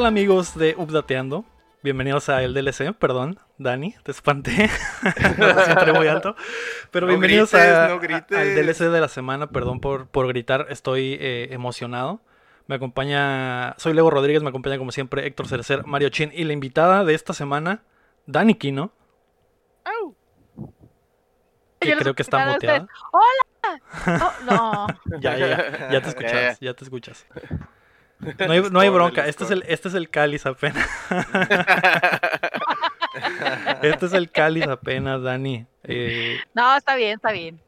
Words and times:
¿Qué 0.00 0.04
tal 0.04 0.06
amigos 0.06 0.56
de 0.56 0.74
Updateando? 0.78 1.44
Bienvenidos 1.82 2.30
a 2.30 2.42
el 2.42 2.54
DLC, 2.54 2.94
perdón, 2.94 3.38
Dani, 3.58 3.94
te 4.02 4.12
espanté. 4.12 4.70
siempre 5.66 5.92
muy 5.92 6.06
alto. 6.08 6.34
Pero 6.90 7.04
No 7.06 7.10
bienvenidos 7.10 7.52
grites, 7.52 7.68
a- 7.76 7.88
no 7.88 8.00
a- 8.00 8.40
al 8.40 8.54
DLC 8.54 8.88
de 8.88 8.98
la 8.98 9.08
semana, 9.08 9.50
perdón 9.50 9.82
por, 9.82 10.06
por 10.08 10.26
gritar, 10.26 10.68
estoy 10.70 11.18
eh, 11.20 11.48
emocionado. 11.50 12.22
Me 12.66 12.76
acompaña, 12.76 13.74
soy 13.76 13.92
Lego 13.92 14.10
Rodríguez, 14.10 14.42
me 14.42 14.48
acompaña 14.48 14.78
como 14.78 14.90
siempre 14.90 15.26
Héctor 15.26 15.48
Cerecer, 15.48 15.84
Mario 15.84 16.08
Chin 16.08 16.30
y 16.32 16.44
la 16.44 16.54
invitada 16.54 17.04
de 17.04 17.12
esta 17.12 17.34
semana, 17.34 17.82
Dani 18.24 18.54
Kino, 18.54 18.92
que 21.78 21.88
Yo 21.90 21.94
les 21.96 21.98
creo 21.98 22.14
que 22.14 22.22
está 22.22 22.46
muteada. 22.46 22.86
ustedes. 22.86 24.22
Oh, 24.22 24.32
no. 24.46 24.86
Ya, 25.20 25.36
ya, 25.36 25.46
ya, 25.46 25.90
ya 25.90 26.00
te 26.00 26.08
escuchas, 26.14 26.58
ya 26.58 26.72
te 26.72 26.84
escuchas. 26.84 27.26
No 28.46 28.52
hay, 28.52 28.60
no 28.70 28.80
hay 28.80 28.88
bronca, 28.90 29.26
este 29.26 29.44
es, 29.44 29.50
el, 29.50 29.64
este 29.66 29.88
es 29.88 29.94
el 29.94 30.10
cáliz 30.10 30.44
apenas. 30.46 30.88
Este 33.82 34.06
es 34.06 34.12
el 34.12 34.30
cáliz 34.30 34.66
apenas, 34.68 35.22
Dani. 35.22 35.66
Eh, 35.84 36.38
No, 36.54 36.76
está 36.76 36.94
bien, 36.96 37.16
está 37.16 37.32
bien. 37.32 37.60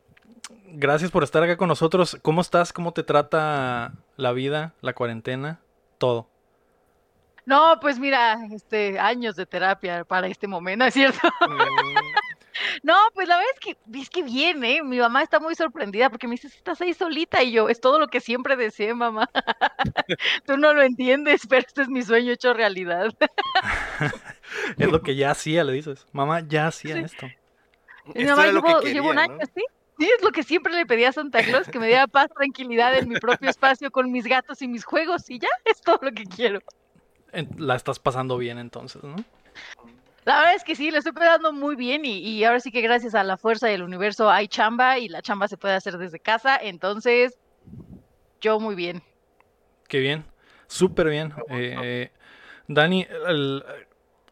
gracias 0.69 1.11
por 1.11 1.25
estar 1.25 1.43
acá 1.43 1.57
con 1.57 1.69
nosotros. 1.69 2.19
¿Cómo 2.23 2.41
estás? 2.41 2.73
¿Cómo 2.73 2.93
te 2.93 3.03
trata 3.03 3.93
la 4.17 4.33
vida, 4.33 4.75
la 4.83 4.93
cuarentena? 4.93 5.59
Todo. 5.99 6.29
No, 7.45 7.79
pues 7.81 7.99
mira, 7.99 8.39
este, 8.53 9.01
años 9.01 9.35
de 9.35 9.47
terapia 9.47 10.05
para 10.05 10.29
este 10.29 10.47
momento, 10.47 10.85
¿no 10.85 10.89
es 10.89 10.95
cierto? 10.95 11.29
No, 12.83 12.95
pues 13.15 13.29
la 13.29 13.37
verdad 13.37 13.53
es 13.55 13.61
que, 13.61 14.01
es 14.01 14.11
que 14.11 14.23
bien, 14.25 14.65
¿eh? 14.65 14.83
Mi 14.83 14.99
mamá 14.99 15.23
está 15.23 15.39
muy 15.39 15.55
sorprendida 15.55 16.11
porque 16.11 16.27
me 16.27 16.33
dice, 16.33 16.49
estás 16.49 16.81
ahí 16.81 16.93
solita 16.95 17.41
y 17.43 17.53
yo, 17.53 17.69
es 17.69 17.81
todo 17.81 18.01
lo 18.01 18.09
que 18.09 18.21
siempre 18.21 18.57
deseé, 18.57 18.93
mamá. 18.93 19.31
Tú 20.47 20.57
no 20.57 20.75
lo 20.75 20.83
entiendes, 20.83 21.43
pero 21.49 21.65
este 21.67 21.83
es 21.83 21.89
mi 21.89 22.03
sueño 22.03 22.33
hecho 22.33 22.53
realidad. 22.55 23.13
Es 24.79 24.91
lo 24.91 25.01
que 25.03 25.15
ya 25.17 25.31
hacía, 25.31 25.65
le 25.65 25.73
dices. 25.73 26.07
Mamá, 26.13 26.41
ya 26.47 26.67
hacía 26.67 26.97
Sí. 26.97 27.01
esto. 27.01 27.27
Y 28.15 28.19
mi 28.19 28.27
mamá 28.27 28.47
lo 28.49 28.61
que 28.61 28.69
llevo, 28.69 28.81
quería, 28.81 28.93
llevo 28.95 29.11
un 29.11 29.15
¿no? 29.15 29.21
año, 29.23 29.39
¿sí? 29.55 29.63
Sí, 29.99 30.11
es 30.15 30.23
lo 30.23 30.31
que 30.31 30.43
siempre 30.43 30.75
le 30.75 30.85
pedía 30.85 31.11
a 31.11 31.13
Santa 31.13 31.43
Claus, 31.43 31.69
que 31.69 31.79
me 31.79 31.87
diera 31.87 32.07
paz, 32.07 32.29
tranquilidad 32.37 32.97
en 32.97 33.09
mi 33.09 33.17
propio 33.17 33.49
espacio 33.49 33.91
con 33.91 34.11
mis 34.11 34.25
gatos 34.27 34.61
y 34.61 34.69
mis 34.69 34.85
juegos 34.85 35.31
y 35.31 35.39
ya, 35.39 35.49
es 35.65 35.81
todo 35.81 35.99
lo 36.03 36.13
que 36.13 36.25
quiero. 36.25 36.61
La 37.57 37.77
estás 37.77 37.99
pasando 37.99 38.37
bien 38.37 38.59
entonces, 38.59 39.03
¿no? 39.05 39.17
La 40.25 40.37
verdad 40.39 40.55
es 40.55 40.63
que 40.65 40.77
sí, 40.77 40.91
le 40.91 40.99
estoy 40.99 41.13
pegando 41.13 41.53
muy 41.53 41.75
bien 41.75 42.05
y, 42.05 42.19
y 42.19 42.45
ahora 42.45 42.61
sí 42.61 42.71
que 42.71 42.81
gracias 42.81 43.15
a 43.15 43.25
la 43.25 43.37
fuerza 43.37 43.67
del 43.67 43.83
universo 43.83 44.31
hay 44.31 44.47
chamba 44.47 44.99
y 44.99 45.09
la 45.09 45.21
chamba 45.21 45.49
se 45.49 45.57
puede 45.57 45.75
hacer 45.75 45.99
desde 45.99 46.21
casa, 46.21 46.57
entonces 46.57 47.37
yo 48.41 48.61
muy 48.61 48.75
bien. 48.77 49.03
Qué 49.89 49.99
bien, 49.99 50.25
súper 50.69 51.09
bien. 51.09 51.35
Eh, 51.51 52.11
Dani, 52.69 53.07
el- 53.27 53.65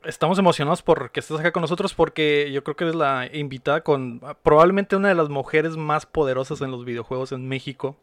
estamos 0.05 0.39
emocionados 0.39 0.81
por 0.83 1.11
que 1.11 1.21
estés 1.21 1.39
acá 1.41 1.51
con 1.53 1.61
nosotros 1.63 1.93
porque 1.93 2.51
yo 2.53 2.63
creo 2.65 2.77
que 2.77 2.85
eres 2.85 2.95
la 2.97 3.29
invitada 3.33 3.83
con 3.83 4.21
probablemente 4.43 4.95
una 4.97 5.09
de 5.09 5.15
las 5.17 5.29
mujeres 5.29 5.77
más 5.77 6.07
poderosas 6.07 6.61
en 6.61 6.71
los 6.71 6.85
videojuegos 6.85 7.33
en 7.33 7.49
México. 7.49 7.97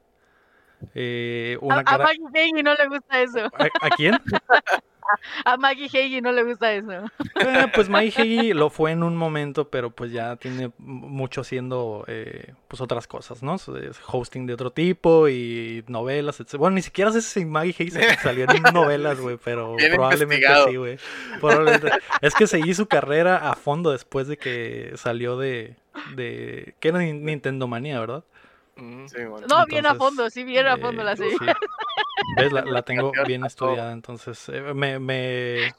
Eh, 0.93 1.57
A, 1.61 1.65
una 1.65 1.79
a 1.79 1.83
cara... 1.83 2.03
Maggie 2.03 2.63
no 2.63 2.75
le 2.75 2.87
gusta 2.89 3.21
eso. 3.21 3.39
¿A, 3.45 3.85
a 3.87 3.89
quién? 3.91 4.19
A 5.45 5.57
Maggie 5.57 5.87
Hagee 5.87 6.21
no 6.21 6.31
le 6.31 6.43
gusta 6.43 6.73
eso. 6.73 6.91
Eh, 7.39 7.67
pues 7.73 7.89
Mai 7.89 8.07
Heggie 8.15 8.53
lo 8.53 8.69
fue 8.69 8.91
en 8.91 9.03
un 9.03 9.15
momento, 9.15 9.69
pero 9.69 9.89
pues 9.91 10.11
ya 10.11 10.35
tiene 10.35 10.71
mucho 10.77 11.41
haciendo 11.41 12.03
eh, 12.07 12.53
pues 12.67 12.81
otras 12.81 13.07
cosas, 13.07 13.43
¿no? 13.43 13.55
Es 13.55 13.99
hosting 14.07 14.45
de 14.47 14.53
otro 14.53 14.71
tipo 14.71 15.27
y 15.29 15.83
novelas, 15.87 16.39
etc. 16.39 16.55
Bueno, 16.57 16.75
ni 16.75 16.81
siquiera 16.81 17.11
sé 17.11 17.21
si 17.21 17.45
Maggie 17.45 17.75
Heggie 17.77 17.91
se 17.91 18.15
salió 18.21 18.45
en 18.49 18.61
novelas, 18.73 19.19
güey, 19.19 19.37
pero 19.43 19.75
Bien 19.75 19.93
probablemente 19.93 20.47
sí, 20.67 20.75
güey. 20.75 20.97
Probablemente. 21.39 21.89
Es 22.21 22.33
que 22.35 22.47
seguí 22.47 22.73
su 22.73 22.87
carrera 22.87 23.49
a 23.49 23.55
fondo 23.55 23.91
después 23.91 24.27
de 24.27 24.37
que 24.37 24.91
salió 24.95 25.37
de... 25.37 25.75
de 26.15 26.75
que 26.79 26.89
era 26.89 26.99
Nin- 26.99 27.21
Nintendo 27.21 27.67
Manía, 27.67 27.99
¿verdad? 27.99 28.23
Mm, 28.77 29.07
sí, 29.07 29.25
bueno. 29.25 29.47
No, 29.47 29.65
bien 29.65 29.85
a 29.85 29.95
fondo, 29.95 30.29
sí, 30.29 30.43
bien 30.43 30.67
a 30.67 30.77
fondo 30.77 31.03
la 31.03 31.15
sí. 31.15 31.23
serie. 31.23 31.53
¿Ves? 32.37 32.51
La, 32.51 32.63
la 32.63 32.81
tengo 32.81 33.11
bien 33.25 33.45
estudiada, 33.45 33.91
entonces 33.91 34.49
eh, 34.49 34.73
me, 34.73 34.99
me, 34.99 35.73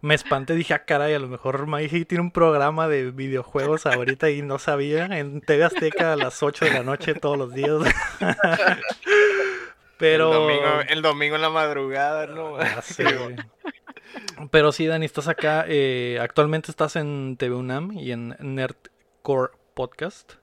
me 0.00 0.14
espanté, 0.14 0.54
dije, 0.54 0.74
ah, 0.74 0.84
caray, 0.84 1.14
a 1.14 1.18
lo 1.18 1.28
mejor 1.28 1.66
Maiji 1.66 2.04
tiene 2.04 2.22
un 2.22 2.30
programa 2.30 2.88
de 2.88 3.10
videojuegos 3.10 3.86
ahorita 3.86 4.30
y 4.30 4.42
no 4.42 4.58
sabía, 4.58 5.06
en 5.06 5.40
TV 5.40 5.64
Azteca 5.64 6.12
a 6.12 6.16
las 6.16 6.42
8 6.42 6.66
de 6.66 6.70
la 6.72 6.82
noche 6.82 7.14
todos 7.14 7.36
los 7.36 7.52
días. 7.52 7.80
Pero... 9.98 10.32
El 10.32 10.38
domingo, 10.38 10.80
el 10.88 11.02
domingo 11.02 11.36
en 11.36 11.42
la 11.42 11.50
madrugada, 11.50 12.26
¿no? 12.28 12.52
Güey. 12.52 12.66
Pero 14.50 14.72
sí, 14.72 14.86
Dani, 14.86 15.04
estás 15.04 15.28
acá, 15.28 15.64
eh, 15.66 16.18
actualmente 16.20 16.70
estás 16.70 16.96
en 16.96 17.36
TV 17.36 17.56
UNAM 17.56 17.92
y 17.92 18.12
en 18.12 18.36
Nerdcore 18.38 19.52
Podcast. 19.74 20.37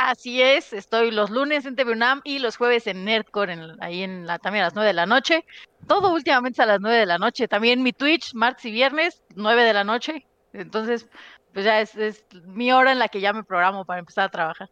Así 0.00 0.40
es, 0.40 0.72
estoy 0.72 1.10
los 1.10 1.28
lunes 1.28 1.66
en 1.66 1.74
TV 1.74 1.90
UNAM 1.90 2.20
y 2.22 2.38
los 2.38 2.56
jueves 2.56 2.86
en 2.86 3.04
Nerdcore, 3.04 3.52
en- 3.54 3.82
ahí 3.82 4.04
en 4.04 4.28
la, 4.28 4.38
también 4.38 4.62
a 4.62 4.66
las 4.68 4.74
9 4.76 4.86
de 4.86 4.92
la 4.94 5.06
noche. 5.06 5.44
Todo 5.88 6.12
últimamente 6.14 6.54
es 6.54 6.60
a 6.60 6.66
las 6.66 6.80
9 6.80 6.96
de 6.98 7.06
la 7.06 7.18
noche. 7.18 7.48
También 7.48 7.82
mi 7.82 7.92
Twitch, 7.92 8.32
martes 8.32 8.64
y 8.66 8.70
viernes, 8.70 9.24
9 9.34 9.64
de 9.64 9.72
la 9.72 9.82
noche. 9.82 10.24
Entonces, 10.52 11.08
pues 11.52 11.64
ya 11.64 11.80
es, 11.80 11.96
es 11.96 12.24
mi 12.46 12.70
hora 12.70 12.92
en 12.92 13.00
la 13.00 13.08
que 13.08 13.20
ya 13.20 13.32
me 13.32 13.42
programo 13.42 13.84
para 13.84 13.98
empezar 13.98 14.26
a 14.26 14.28
trabajar. 14.28 14.70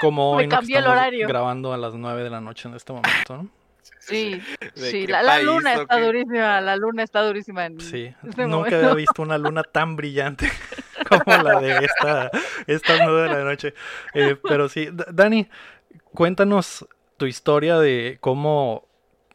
Como 0.00 0.30
Me 0.36 0.42
hoy, 0.42 0.46
¿no? 0.46 0.50
que 0.50 0.56
cambió 0.58 0.78
el 0.78 0.86
horario. 0.86 1.26
grabando 1.26 1.72
a 1.72 1.76
las 1.76 1.94
9 1.94 2.22
de 2.22 2.30
la 2.30 2.40
noche 2.40 2.68
en 2.68 2.74
este 2.76 2.92
momento, 2.92 3.36
¿no? 3.36 3.48
Sí, 4.06 4.42
¿De 4.74 4.90
sí, 4.90 5.06
la, 5.06 5.40
luna 5.40 5.74
está 5.74 5.98
durísima, 6.00 6.60
la 6.60 6.76
luna 6.76 7.02
está 7.02 7.22
durísima. 7.22 7.66
En 7.66 7.80
Sí, 7.80 8.14
este 8.26 8.42
nunca 8.46 8.56
momento. 8.56 8.76
había 8.76 8.94
visto 8.94 9.22
una 9.22 9.38
luna 9.38 9.62
tan 9.62 9.96
brillante 9.96 10.50
como 11.08 11.42
la 11.42 11.60
de 11.60 11.84
esta, 11.84 12.30
estas 12.66 13.00
nueve 13.04 13.22
de 13.22 13.28
la 13.28 13.44
noche. 13.44 13.74
Eh, 14.14 14.36
pero 14.42 14.68
sí, 14.68 14.88
Dani, 15.12 15.48
cuéntanos 16.12 16.86
tu 17.16 17.26
historia 17.26 17.78
de 17.78 18.18
cómo, 18.20 18.86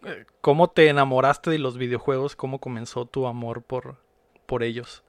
eh, 0.06 0.26
cómo 0.42 0.70
te 0.70 0.88
enamoraste 0.90 1.50
de 1.50 1.60
los 1.60 1.78
videojuegos, 1.78 2.36
cómo 2.36 2.60
comenzó 2.60 3.06
tu 3.06 3.28
amor 3.28 3.64
por, 3.64 3.98
por 4.46 4.64
ellos. 4.64 5.04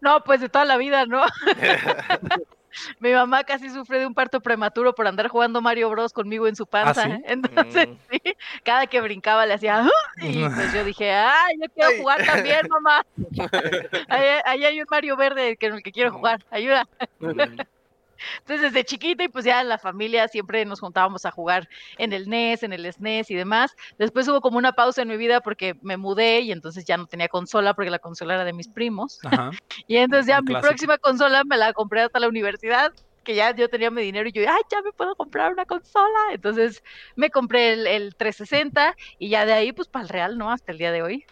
No, 0.00 0.22
pues 0.24 0.40
de 0.40 0.48
toda 0.48 0.64
la 0.64 0.76
vida, 0.76 1.06
¿no? 1.06 1.22
Mi 3.00 3.12
mamá 3.12 3.44
casi 3.44 3.70
sufre 3.70 3.98
de 4.00 4.06
un 4.06 4.14
parto 4.14 4.40
prematuro 4.40 4.94
por 4.94 5.06
andar 5.06 5.28
jugando 5.28 5.60
Mario 5.62 5.90
Bros 5.90 6.12
conmigo 6.12 6.46
en 6.48 6.56
su 6.56 6.66
panza. 6.66 7.08
¿sí? 7.08 7.18
Entonces, 7.24 7.86
Mm. 7.86 7.98
sí, 8.10 8.18
cada 8.64 8.86
que 8.86 9.00
brincaba 9.00 9.46
le 9.46 9.54
hacía 9.54 9.80
"Ah", 9.80 9.90
y 10.20 10.48
pues 10.50 10.72
yo 10.72 10.84
dije, 10.84 11.12
¡ay, 11.12 11.54
yo 11.60 11.66
quiero 11.74 11.90
Ay. 11.90 11.94
jugar 11.94 12.22
también, 12.24 12.62
mamá! 12.68 13.02
Ahí, 14.08 14.40
ahí 14.44 14.64
hay 14.66 14.80
un 14.80 14.86
Mario 14.90 15.16
verde 15.16 15.56
que 15.58 15.66
en 15.66 15.74
el 15.74 15.82
que 15.82 15.92
quiero 15.92 16.12
jugar, 16.12 16.38
ayuda. 16.50 16.84
Entonces, 18.40 18.72
desde 18.72 18.84
chiquita 18.84 19.24
y 19.24 19.28
pues 19.28 19.44
ya 19.44 19.60
en 19.60 19.68
la 19.68 19.78
familia 19.78 20.28
siempre 20.28 20.64
nos 20.64 20.80
juntábamos 20.80 21.24
a 21.26 21.30
jugar 21.30 21.68
en 21.98 22.12
el 22.12 22.28
NES, 22.28 22.62
en 22.62 22.72
el 22.72 22.92
SNES 22.92 23.30
y 23.30 23.34
demás. 23.34 23.74
Después 23.98 24.26
hubo 24.28 24.40
como 24.40 24.58
una 24.58 24.72
pausa 24.72 25.02
en 25.02 25.08
mi 25.08 25.16
vida 25.16 25.40
porque 25.40 25.74
me 25.82 25.96
mudé 25.96 26.40
y 26.40 26.52
entonces 26.52 26.84
ya 26.84 26.96
no 26.96 27.06
tenía 27.06 27.28
consola 27.28 27.74
porque 27.74 27.90
la 27.90 27.98
consola 27.98 28.34
era 28.34 28.44
de 28.44 28.52
mis 28.52 28.68
primos. 28.68 29.18
Ajá. 29.24 29.50
Y 29.86 29.96
entonces 29.96 30.26
ya 30.26 30.38
Un 30.38 30.44
mi 30.44 30.50
clásico. 30.52 30.68
próxima 30.68 30.98
consola 30.98 31.44
me 31.44 31.56
la 31.56 31.72
compré 31.72 32.02
hasta 32.02 32.18
la 32.20 32.28
universidad, 32.28 32.92
que 33.22 33.34
ya 33.34 33.54
yo 33.54 33.68
tenía 33.68 33.90
mi 33.90 34.02
dinero 34.02 34.28
y 34.28 34.32
yo, 34.32 34.42
ay, 34.42 34.62
ya 34.70 34.80
me 34.82 34.92
puedo 34.92 35.14
comprar 35.16 35.52
una 35.52 35.64
consola. 35.66 36.18
Entonces 36.32 36.82
me 37.16 37.30
compré 37.30 37.72
el, 37.74 37.86
el 37.86 38.14
360 38.14 38.94
y 39.18 39.28
ya 39.28 39.44
de 39.46 39.52
ahí 39.52 39.72
pues 39.72 39.88
para 39.88 40.02
el 40.04 40.08
real, 40.08 40.38
¿no? 40.38 40.50
Hasta 40.50 40.72
el 40.72 40.78
día 40.78 40.92
de 40.92 41.02
hoy. 41.02 41.24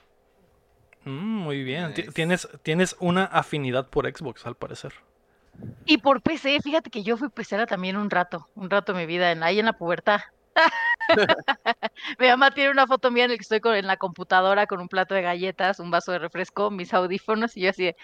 Mm, 1.05 1.11
muy 1.39 1.63
bien. 1.65 1.89
Nice. 1.89 2.13
Tienes, 2.13 2.49
tienes 2.63 2.97
una 3.01 3.25
afinidad 3.25 3.89
por 3.89 4.07
Xbox, 4.07 4.47
al 4.47 4.55
parecer. 4.55 4.93
Y 5.85 5.99
por 5.99 6.23
PC, 6.23 6.61
fíjate 6.63 6.91
que 6.91 7.03
yo 7.03 7.17
fui 7.17 7.29
pecera 7.29 7.67
también 7.67 7.97
un 7.97 8.11
rato, 8.11 8.49
un 8.55 8.71
rato 8.71 8.93
de 8.93 9.01
mi 9.01 9.07
vida, 9.07 9.33
en, 9.33 9.43
ahí 9.43 9.59
en 9.59 9.67
la 9.67 9.73
pubertad. 9.73 10.21
mi 12.19 12.29
mamá 12.29 12.51
tiene 12.51 12.71
una 12.71 12.87
foto 12.87 13.11
mía 13.11 13.25
en 13.25 13.31
la 13.31 13.37
que 13.37 13.43
estoy 13.43 13.61
con, 13.61 13.75
en 13.75 13.87
la 13.87 13.97
computadora 13.97 14.67
con 14.67 14.81
un 14.81 14.89
plato 14.89 15.15
de 15.15 15.23
galletas, 15.23 15.81
un 15.81 15.91
vaso 15.91 16.13
de 16.13 16.19
refresco, 16.19 16.71
mis 16.71 16.93
audífonos 16.93 17.57
y 17.57 17.63
yo 17.63 17.71
así 17.71 17.85
de, 17.85 17.97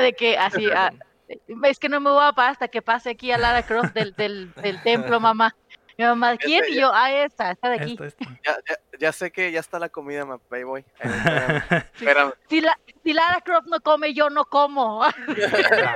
de 0.00 0.12
que 0.14 0.38
así, 0.38 0.66
ah, 0.70 0.92
es 1.64 1.78
que 1.78 1.88
no 1.88 2.00
me 2.00 2.10
voy 2.10 2.24
a 2.24 2.32
parar 2.32 2.52
hasta 2.52 2.68
que 2.68 2.82
pase 2.82 3.10
aquí 3.10 3.32
a 3.32 3.38
Lara 3.38 3.62
Croft 3.62 3.94
del, 3.94 4.14
del, 4.14 4.52
del 4.54 4.82
templo, 4.82 5.20
mamá. 5.20 5.54
Mi 6.02 6.08
mamá, 6.08 6.36
¿quién? 6.36 6.64
Y 6.68 6.80
yo, 6.80 6.90
ah, 6.92 7.12
esta, 7.12 7.52
está 7.52 7.68
de 7.70 7.76
aquí. 7.76 7.92
Esta, 7.92 8.06
esta. 8.06 8.24
Ya, 8.44 8.56
ya, 8.68 8.98
ya 8.98 9.12
sé 9.12 9.30
que 9.30 9.52
ya 9.52 9.60
está 9.60 9.78
la 9.78 9.88
comida, 9.88 10.24
ma, 10.24 10.38
ahí 10.50 10.64
voy. 10.64 10.84
Ahí, 11.00 11.10
espérame, 11.16 11.62
espérame. 11.94 12.32
Si, 12.48 12.60
la, 12.60 12.78
si 13.04 13.12
Lara 13.12 13.40
Croft 13.40 13.66
no 13.68 13.80
come, 13.80 14.12
yo 14.14 14.28
no 14.28 14.44
como. 14.44 15.04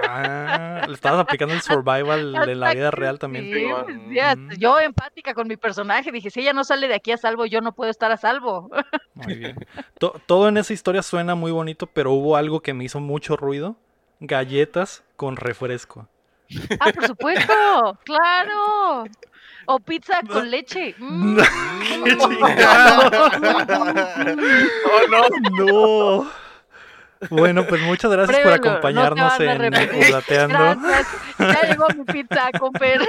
Ah, 0.09 0.83
le 0.87 0.95
estabas 0.95 1.21
aplicando 1.21 1.55
el 1.55 1.61
survival 1.61 2.33
de 2.47 2.55
la 2.55 2.73
vida 2.73 2.91
real 2.91 3.19
también. 3.19 3.45
Sí, 3.47 4.15
ya, 4.15 4.37
yo 4.59 4.79
empática 4.79 5.35
con 5.35 5.49
mi 5.49 5.57
personaje, 5.57 6.13
dije, 6.13 6.31
si 6.31 6.41
ella 6.41 6.53
no 6.53 6.65
sale 6.65 6.89
de 6.89 6.95
aquí 6.95 7.13
a 7.13 7.17
salvo, 7.17 7.47
yo 7.47 7.61
no 7.61 7.73
puedo 7.73 7.91
estar 7.91 8.13
a 8.13 8.17
salvo. 8.17 8.71
Muy 9.15 9.35
bien. 9.35 9.67
To- 9.99 10.21
todo 10.27 10.49
en 10.49 10.57
esa 10.57 10.73
historia 10.73 11.03
suena 11.03 11.35
muy 11.35 11.51
bonito, 11.51 11.87
pero 11.89 12.13
hubo 12.13 12.37
algo 12.37 12.61
que 12.61 12.75
me 12.75 12.85
hizo 12.85 13.01
mucho 13.01 13.37
ruido. 13.37 13.77
Galletas 14.21 15.03
con 15.17 15.37
refresco. 15.37 16.09
Ah, 16.79 16.93
por 16.93 17.07
supuesto, 17.07 17.99
claro. 18.05 19.05
O 19.67 19.81
pizza 19.81 20.21
con 20.23 20.51
leche. 20.51 20.95
Mm. 20.99 21.39
¡Qué 22.05 22.17
chingado! 22.19 23.31
Oh, 24.87 25.01
no. 25.11 25.65
No. 25.65 26.31
Bueno, 27.31 27.67
pues 27.67 27.81
muchas 27.81 28.11
gracias 28.11 28.37
por 28.39 28.43
Pruébalo, 28.43 28.57
no 28.57 28.63
te 28.63 28.69
acompañarnos 28.69 29.33
a 29.33 29.45
en. 29.45 30.09
Ulateando. 30.09 30.59
Gracias. 30.59 31.07
Ya 31.39 31.63
llegó 31.63 31.87
mi 31.97 32.05
pizza 32.05 32.51
con 32.59 32.73
per. 32.73 33.01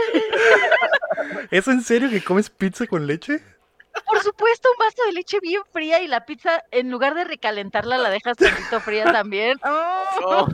¿Es 1.52 1.68
en 1.68 1.82
serio 1.82 2.10
que 2.10 2.24
comes 2.24 2.50
pizza 2.50 2.88
con 2.88 3.06
leche? 3.06 3.42
Por 4.06 4.20
supuesto, 4.22 4.70
un 4.78 4.86
vaso 4.86 5.04
de 5.06 5.14
leche 5.14 5.40
bien 5.42 5.62
fría 5.72 6.02
y 6.02 6.08
la 6.08 6.26
pizza, 6.26 6.64
en 6.72 6.90
lugar 6.92 7.14
de 7.16 7.24
recalentarla, 7.24 7.98
la 7.98 8.10
dejas 8.10 8.38
tantito 8.38 8.80
fría 8.80 9.06
también. 9.12 9.58
Oh. 9.64 10.48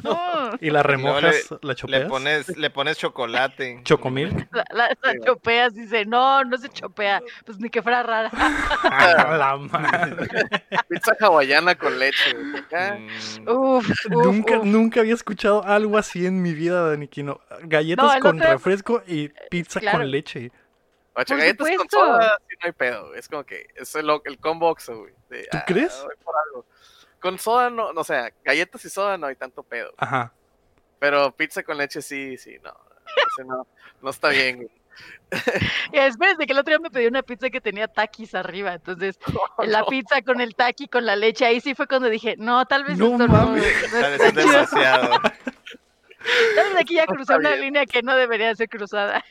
¿Y 0.61 0.69
la 0.69 0.83
remojas, 0.83 1.51
la 1.61 1.69
Le 1.69 1.75
chopeas? 1.75 2.09
pones, 2.09 2.57
le 2.57 2.69
pones 2.69 2.97
chocolate. 2.97 3.81
¿Chocomilk? 3.83 4.47
La, 4.53 4.65
la- 4.71 4.97
la 5.01 5.13
chopeas, 5.25 5.73
dice, 5.73 6.05
no, 6.05 6.43
no 6.43 6.57
se 6.57 6.69
chopea. 6.69 7.21
Pues 7.45 7.59
ni 7.59 7.69
que 7.69 7.81
fuera 7.81 8.03
rara. 8.03 8.29
A 8.83 9.37
la 9.37 9.57
madre. 9.57 10.27
Pizza 10.89 11.15
hawaiana 11.19 11.75
con 11.75 11.97
leche. 11.99 12.35
Mm, 12.35 13.47
Uf, 13.49 13.89
uf, 13.89 14.05
Nunca, 14.09 14.59
uf. 14.59 14.65
nunca 14.65 14.99
había 15.01 15.13
escuchado 15.13 15.63
algo 15.63 15.97
así 15.97 16.25
en 16.25 16.41
mi 16.41 16.53
vida, 16.53 16.89
Daniquino. 16.89 17.39
Galletas 17.63 18.15
No, 18.15 18.19
con 18.19 18.37
otro- 18.39 18.51
refresco 18.51 19.03
y 19.07 19.29
pizza 19.49 19.79
claro. 19.79 19.99
con 19.99 20.11
leche. 20.11 20.51
Por 21.13 21.25
galletas 21.25 21.68
con 21.77 21.89
soda, 21.89 22.38
sí 22.50 22.56
no 22.62 22.65
hay 22.65 22.71
pedo. 22.71 23.07
güey. 23.07 23.19
Es 23.19 23.27
como 23.27 23.44
que 23.44 23.68
es 23.75 23.94
el, 23.95 24.10
el 24.25 24.39
combo 24.39 24.75
güey. 24.88 25.13
de, 25.30 25.48
¿Tú 25.51 25.57
ah, 25.57 25.63
crees? 25.65 26.01
voy 26.04 26.15
por 26.24 26.36
algo. 26.48 26.65
Con 27.19 27.38
soda 27.39 27.69
no, 27.69 27.94
no, 27.94 28.01
o 28.01 28.04
sea, 28.04 28.31
galletas 28.44 28.83
y 28.86 28.89
soda 28.89 29.18
no 29.18 29.27
hay 29.27 29.36
tanto 29.36 29.63
pedo. 29.63 29.94
Ajá. 29.98 30.33
Pero 31.00 31.31
pizza 31.36 31.63
con 31.63 31.77
leche 31.77 32.01
sí, 32.01 32.38
sí, 32.38 32.57
no. 32.63 32.74
Ese 33.33 33.45
no, 33.45 33.68
no 34.01 34.10
está 34.10 34.30
bien, 34.30 34.57
güey. 34.57 34.69
Y 35.92 35.98
espérense 35.98 36.45
que 36.45 36.54
el 36.54 36.60
otro 36.60 36.71
día 36.71 36.80
me 36.80 36.89
pedí 36.89 37.07
una 37.07 37.24
pizza 37.24 37.50
que 37.50 37.62
tenía 37.62 37.88
taquis 37.88 38.36
arriba. 38.36 38.74
Entonces, 38.74 39.18
la 39.60 39.86
pizza 39.86 40.21
con 40.21 40.42
el 40.42 40.56
taqui, 40.56 40.88
con 40.88 41.06
la 41.06 41.15
leche, 41.15 41.45
ahí 41.45 41.62
sí 41.62 41.75
fue 41.75 41.88
cuando 41.88 42.10
dije, 42.10 42.36
no, 42.38 42.65
tal 42.65 42.83
vez 42.83 42.98
No 42.98 43.12
esto 43.12 43.27
no, 43.27 43.27
mames. 43.27 43.65
es 43.94 44.33
demasiado. 44.36 45.19
Vez 46.23 46.75
aquí 46.79 46.95
ya 46.95 47.05
está 47.19 47.35
una 47.37 47.55
línea 47.55 47.85
que 47.85 48.01
no 48.01 48.15
debería 48.15 48.55
ser 48.55 48.69
cruzada. 48.69 49.23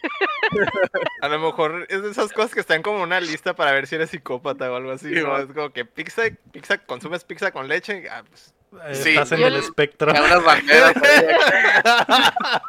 A 1.22 1.28
lo 1.28 1.38
mejor 1.38 1.86
es 1.88 2.02
de 2.02 2.10
esas 2.10 2.32
cosas 2.32 2.52
que 2.54 2.60
están 2.60 2.82
como 2.82 3.02
una 3.02 3.20
lista 3.20 3.54
para 3.54 3.72
ver 3.72 3.86
si 3.86 3.94
eres 3.94 4.10
psicópata 4.10 4.70
o 4.70 4.76
algo 4.76 4.92
así. 4.92 5.08
Sí, 5.14 5.22
¿no? 5.22 5.38
Es 5.38 5.46
como 5.46 5.70
que 5.70 5.84
pizza, 5.84 6.22
pizza, 6.52 6.78
consumes 6.78 7.24
pizza 7.24 7.50
con 7.50 7.68
leche. 7.68 8.06
Ah, 8.10 8.22
pues, 8.28 8.54
Eh, 8.88 8.94
Sí. 8.94 9.10
Estás 9.10 9.32
en 9.32 9.42
el 9.42 9.52
le- 9.54 9.58
espectro. 9.60 10.10
Unas 10.12 10.42
banderas 10.44 10.94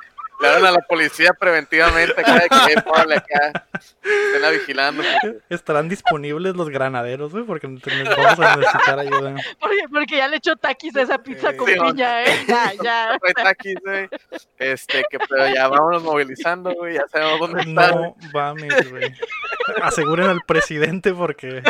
dan 0.48 0.66
a 0.66 0.72
la 0.72 0.82
policía 0.82 1.34
preventivamente 1.34 2.20
acá 2.20 2.34
de 2.34 2.50
que, 2.50 2.90
órale 2.90 3.16
acá. 3.16 3.68
Estén 4.04 4.52
vigilando. 4.52 5.04
Estarán 5.50 5.90
disponibles 5.90 6.56
los 6.56 6.70
granaderos, 6.70 7.32
güey, 7.32 7.44
porque 7.44 7.68
nos 7.68 7.82
vamos 7.82 8.40
a 8.40 8.56
necesitar 8.58 9.00
ayuda. 9.00 9.36
Porque, 9.60 9.78
porque 9.92 10.18
ya 10.18 10.28
le 10.28 10.38
echo 10.38 10.56
taquis 10.56 10.96
a 10.96 11.02
esa 11.02 11.18
pizza 11.18 11.56
con 11.56 11.68
Sí, 11.68 11.76
piña, 11.80 12.24
¿eh? 12.24 12.46
Ya, 12.48 12.72
ya. 12.82 13.18
no 13.22 13.28
hay 13.28 13.34
taquis, 13.34 13.76
güey. 13.84 14.10
Este, 14.58 15.04
que 15.10 15.20
pero 15.20 15.48
ya 15.54 15.68
vámonos 15.68 16.04
movilizando, 16.04 16.74
güey. 16.74 16.96
Ya 16.96 17.06
sabemos 17.10 17.40
dónde 17.40 17.62
están. 17.62 17.96
No 17.96 18.16
mames, 18.34 18.92
güey. 18.92 19.14
Aseguren 19.82 20.28
al 20.28 20.42
presidente 20.42 21.14
porque 21.14 21.64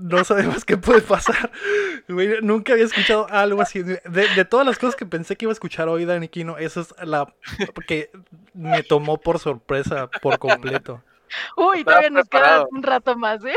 no 0.00 0.24
sabemos 0.24 0.64
qué 0.64 0.76
puede 0.76 1.00
pasar. 1.02 1.50
Güey, 2.08 2.40
nunca 2.42 2.72
había 2.72 2.84
escuchado 2.84 3.26
algo 3.30 3.62
así. 3.62 3.82
De, 3.82 4.00
de 4.04 4.44
todas 4.44 4.66
las 4.66 4.78
cosas 4.78 4.96
que 4.96 5.06
pensé 5.06 5.36
que 5.36 5.44
iba 5.44 5.52
a 5.52 5.54
escuchar 5.54 5.88
hoy, 5.88 6.04
Dani 6.04 6.28
Quino, 6.28 6.58
esa 6.58 6.80
es 6.80 6.94
la 7.02 7.32
que 7.86 8.10
me 8.54 8.82
tomó 8.82 9.18
por 9.18 9.38
sorpresa 9.38 10.08
por 10.20 10.38
completo. 10.38 11.02
Uy, 11.56 11.78
Estaba 11.78 12.00
todavía 12.00 12.10
nos 12.10 12.28
queda 12.28 12.40
preparado. 12.40 12.68
un 12.72 12.82
rato 12.82 13.16
más, 13.16 13.44
¿eh? 13.44 13.54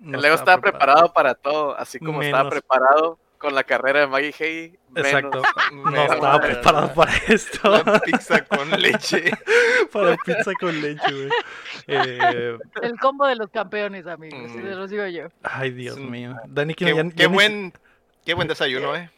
mm, 0.00 0.10
No 0.10 0.16
el 0.18 0.22
Leo 0.22 0.34
estaba 0.34 0.60
preparado 0.60 1.12
para 1.12 1.34
todo, 1.34 1.76
así 1.76 1.98
como 1.98 2.22
estaba 2.22 2.48
preparado 2.50 3.18
con 3.40 3.54
la 3.54 3.64
carrera 3.64 4.00
de 4.00 4.06
Maggie 4.06 4.34
Hay. 4.38 4.78
Exacto. 4.94 5.42
No 5.72 5.90
estaba 6.02 6.18
para 6.20 6.40
preparado 6.40 6.94
para 6.94 7.12
esto. 7.28 7.70
La 7.84 7.98
pizza 8.00 8.44
con 8.44 8.70
leche. 8.80 9.30
Para 9.92 10.16
pizza 10.18 10.52
con 10.60 10.80
leche, 10.80 11.10
güey. 11.10 11.28
Eh, 11.88 12.58
El 12.82 12.98
combo 13.00 13.26
de 13.26 13.34
los 13.36 13.48
campeones, 13.50 14.06
amigos. 14.06 14.50
Mm. 14.50 14.62
Se 14.62 14.74
los 14.74 14.90
digo 14.90 15.06
yo. 15.06 15.28
ay, 15.42 15.70
Dios 15.70 15.96
un- 15.96 16.10
mío. 16.10 16.36
Dani 16.46 16.74
Qué, 16.74 16.84
ya, 16.94 17.02
qué 17.04 17.10
ya 17.16 17.28
ni- 17.28 17.34
buen, 17.34 17.72
qué 18.24 18.34
buen 18.34 18.48
desayuno, 18.48 18.94
eh. 18.96 19.10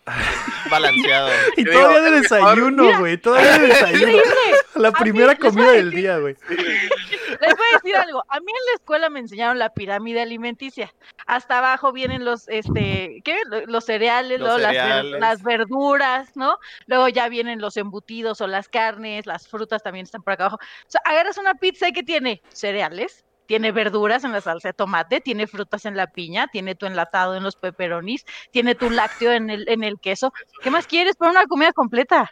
Balanceado. 0.71 1.31
Y 1.57 1.65
Yo 1.65 1.73
todavía 1.73 1.99
digo, 1.99 2.11
de 2.11 2.21
desayuno, 2.23 2.99
güey. 2.99 3.17
Todavía 3.19 3.59
de 3.59 3.67
desayuno. 3.69 4.23
La 4.75 4.91
mí 4.91 4.93
primera 4.93 5.37
comida 5.37 5.73
del 5.73 5.91
día, 5.91 6.19
güey. 6.19 6.35
Les 6.49 7.57
voy 7.57 7.67
a 7.73 7.77
decir 7.77 7.97
algo. 7.97 8.23
A 8.29 8.41
mí 8.41 8.47
en 8.47 8.67
la 8.67 8.73
escuela 8.77 9.11
me 9.11 9.21
enseñaron 9.21 9.59
la 9.59 9.71
pirámide 9.71 10.23
alimenticia. 10.23 10.93
Hasta 11.27 11.59
abajo 11.59 11.93
vienen 11.93 12.25
los, 12.25 12.49
este, 12.49 13.21
¿qué? 13.25 13.37
Lo- 13.47 13.67
Los 13.67 13.85
cereales, 13.85 14.39
Los 14.39 14.49
luego 14.49 14.59
las 14.59 14.73
ver- 14.73 14.83
cereales. 14.83 15.21
Las, 15.21 15.43
verduras, 15.43 16.37
¿no? 16.37 16.59
Luego 16.87 17.09
ya 17.09 17.29
vienen 17.29 17.61
los 17.61 17.77
embutidos 17.77 18.41
o 18.41 18.47
las 18.47 18.69
carnes, 18.69 19.27
las 19.27 19.49
frutas 19.49 19.83
también 19.83 20.05
están 20.05 20.23
por 20.23 20.35
acá 20.35 20.45
abajo. 20.45 20.57
O 20.57 20.91
sea, 20.91 21.01
agarras 21.05 21.37
una 21.39 21.55
pizza 21.55 21.91
que 21.93 22.03
tiene 22.03 22.43
cereales, 22.53 23.25
tiene 23.53 23.71
verduras 23.71 24.25
en 24.25 24.33
la 24.33 24.41
salsa 24.41 24.71
de 24.71 24.73
tomate, 24.73 25.21
tiene 25.21 25.47
frutas 25.47 25.85
en 25.85 25.95
la 25.95 26.07
piña, 26.07 26.47
tiene 26.51 26.75
tu 26.75 26.87
enlatado 26.87 27.37
en 27.37 27.43
los 27.43 27.55
pepperonis, 27.55 28.25
tiene 28.51 28.75
tu 28.75 28.89
lácteo 28.89 29.31
en 29.31 29.51
el, 29.51 29.69
en 29.69 29.85
el 29.85 30.01
queso. 30.01 30.33
¿Qué 30.63 30.71
más 30.71 30.87
quieres 30.87 31.17
para 31.17 31.33
una 31.33 31.45
comida 31.45 31.71
completa? 31.75 32.31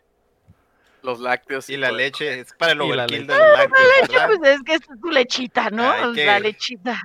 Los 1.03 1.21
lácteos. 1.21 1.69
Y 1.69 1.77
la 1.77 1.89
todo. 1.89 1.99
leche 1.99 2.41
es 2.41 2.55
para 2.59 2.73
el 2.73 2.79
la 2.79 2.85
overkill 2.85 3.27
leche. 3.27 3.33
de 3.35 3.39
los 3.39 3.59
lácteos, 3.59 3.89
¿verdad? 4.09 4.27
Pues 4.29 4.51
es 4.51 4.63
que 4.63 4.73
es 4.73 4.81
tu 5.03 5.11
lechita, 5.11 5.69
¿no? 5.69 5.91
Ay, 5.91 6.13
qué- 6.15 6.25
La 6.25 6.41
lechita. 6.41 7.03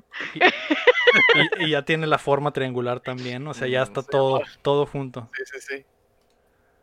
Y, 1.57 1.65
y 1.65 1.69
ya 1.71 1.81
tiene 1.83 2.07
la 2.07 2.17
forma 2.17 2.53
triangular 2.53 3.01
también. 3.01 3.45
O 3.47 3.53
sea, 3.53 3.67
ya 3.67 3.81
Mm, 3.81 3.83
está 3.83 4.01
sí, 4.01 4.07
todo, 4.09 4.43
todo 4.61 4.85
junto. 4.85 5.29
Sí, 5.35 5.43
sí, 5.45 5.59
sí. 5.59 5.85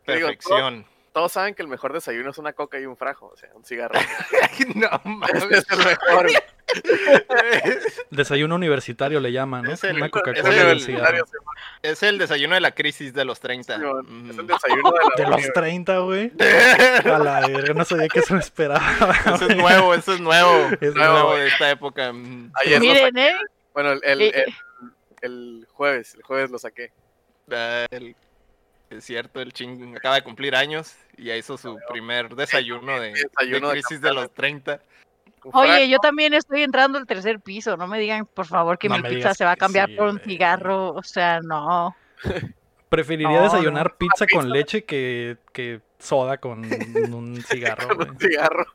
Te 0.05 0.15
digo, 0.17 0.27
Perfección. 0.27 0.85
Todos 1.13 1.31
saben 1.31 1.53
que 1.53 1.61
el 1.61 1.67
mejor 1.67 1.93
desayuno 1.93 2.31
es 2.31 2.37
una 2.39 2.53
coca 2.53 2.79
y 2.79 2.85
un 2.87 2.97
frajo, 2.97 3.27
o 3.27 3.37
sea, 3.37 3.49
un 3.53 3.63
cigarro. 3.63 3.93
no 4.75 4.89
mames. 5.05 5.43
es 5.51 5.65
el 5.69 5.77
mejor. 5.77 6.27
Desayuno 8.09 8.55
universitario 8.55 9.19
le 9.19 9.31
llaman, 9.31 9.63
¿no? 9.63 9.71
Es 9.73 9.83
el- 9.83 9.95
Una 9.97 10.07
es 10.07 10.11
Coca-Cola 10.11 10.39
el 10.39 10.45
y 10.45 10.49
un 10.49 10.55
universitario, 10.71 11.25
cigarro. 11.25 11.25
sí, 11.27 11.79
Es 11.83 12.03
el 12.03 12.17
desayuno 12.17 12.55
de 12.55 12.61
la 12.61 12.71
crisis 12.71 13.13
de 13.13 13.25
los 13.25 13.39
30. 13.39 13.77
man. 13.77 13.91
Mm. 14.07 14.31
Es 14.31 14.37
el 14.39 14.47
desayuno 14.47 14.91
de 14.91 14.97
la 14.97 15.23
De 15.23 15.29
los 15.31 15.41
uni, 15.43 15.53
30, 15.53 15.97
güey. 15.99 16.31
A 17.05 17.19
la 17.19 17.47
verga, 17.47 17.73
no 17.75 17.85
sabía 17.85 18.07
que 18.07 18.19
eso 18.19 18.33
me 18.33 18.39
esperaba. 18.39 18.81
Eso 19.35 19.47
es 19.47 19.55
nuevo, 19.55 19.93
eso 19.93 20.13
es 20.13 20.19
nuevo. 20.19 20.67
Es 20.71 20.81
Es 20.81 20.95
nuevo. 20.95 21.13
nuevo 21.13 21.35
de 21.35 21.47
esta 21.47 21.69
época. 21.69 22.11
Mm. 22.11 22.51
Ayer 22.65 22.79
Miren, 22.79 23.17
¿eh? 23.17 23.35
Bueno, 23.73 23.91
el, 23.91 24.01
el, 24.03 24.21
Eh, 24.21 24.45
el- 24.45 24.53
el 25.21 25.67
jueves, 25.71 26.15
el 26.15 26.23
jueves 26.23 26.49
lo 26.49 26.57
saqué. 26.59 26.91
El- 27.91 28.15
es 28.97 29.03
cierto, 29.05 29.41
el 29.41 29.53
ching 29.53 29.95
acaba 29.95 30.15
de 30.15 30.21
cumplir 30.23 30.55
años 30.55 30.95
y 31.17 31.25
ya 31.25 31.35
hizo 31.35 31.57
su 31.57 31.77
primer 31.89 32.29
desayuno 32.35 32.99
de, 32.99 33.11
Desayuno 33.11 33.69
de 33.69 33.73
crisis 33.73 34.01
de 34.01 34.13
los 34.13 34.31
30. 34.33 34.79
Un 35.45 35.51
Oye, 35.53 35.89
yo 35.89 35.97
también 35.99 36.33
estoy 36.33 36.63
entrando 36.63 36.97
al 36.97 37.05
tercer 37.05 37.39
piso. 37.41 37.75
No 37.75 37.87
me 37.87 37.99
digan, 37.99 38.25
por 38.25 38.45
favor, 38.45 38.77
que 38.77 38.87
No 38.87 38.97
mi 38.97 39.03
pizza 39.03 39.33
se 39.33 39.43
va 39.43 39.51
a 39.51 39.55
cambiar 39.57 39.89
sí, 39.89 39.95
por 39.95 40.07
un 40.07 40.19
cigarro. 40.19 40.91
O 40.91 41.03
sea, 41.03 41.41
no. 41.41 41.95
Preferiría 42.89 43.37
No, 43.37 43.43
desayunar 43.43 43.91
no. 43.91 43.97
pizza 43.97 44.25
con 44.31 44.49
leche 44.49 44.85
que, 44.85 45.37
que 45.51 45.81
soda 46.03 46.37
con 46.37 46.59
un 47.13 47.43
cigarro, 47.47 47.87
con 47.97 48.09
un 48.11 48.19
cigarro. 48.19 48.65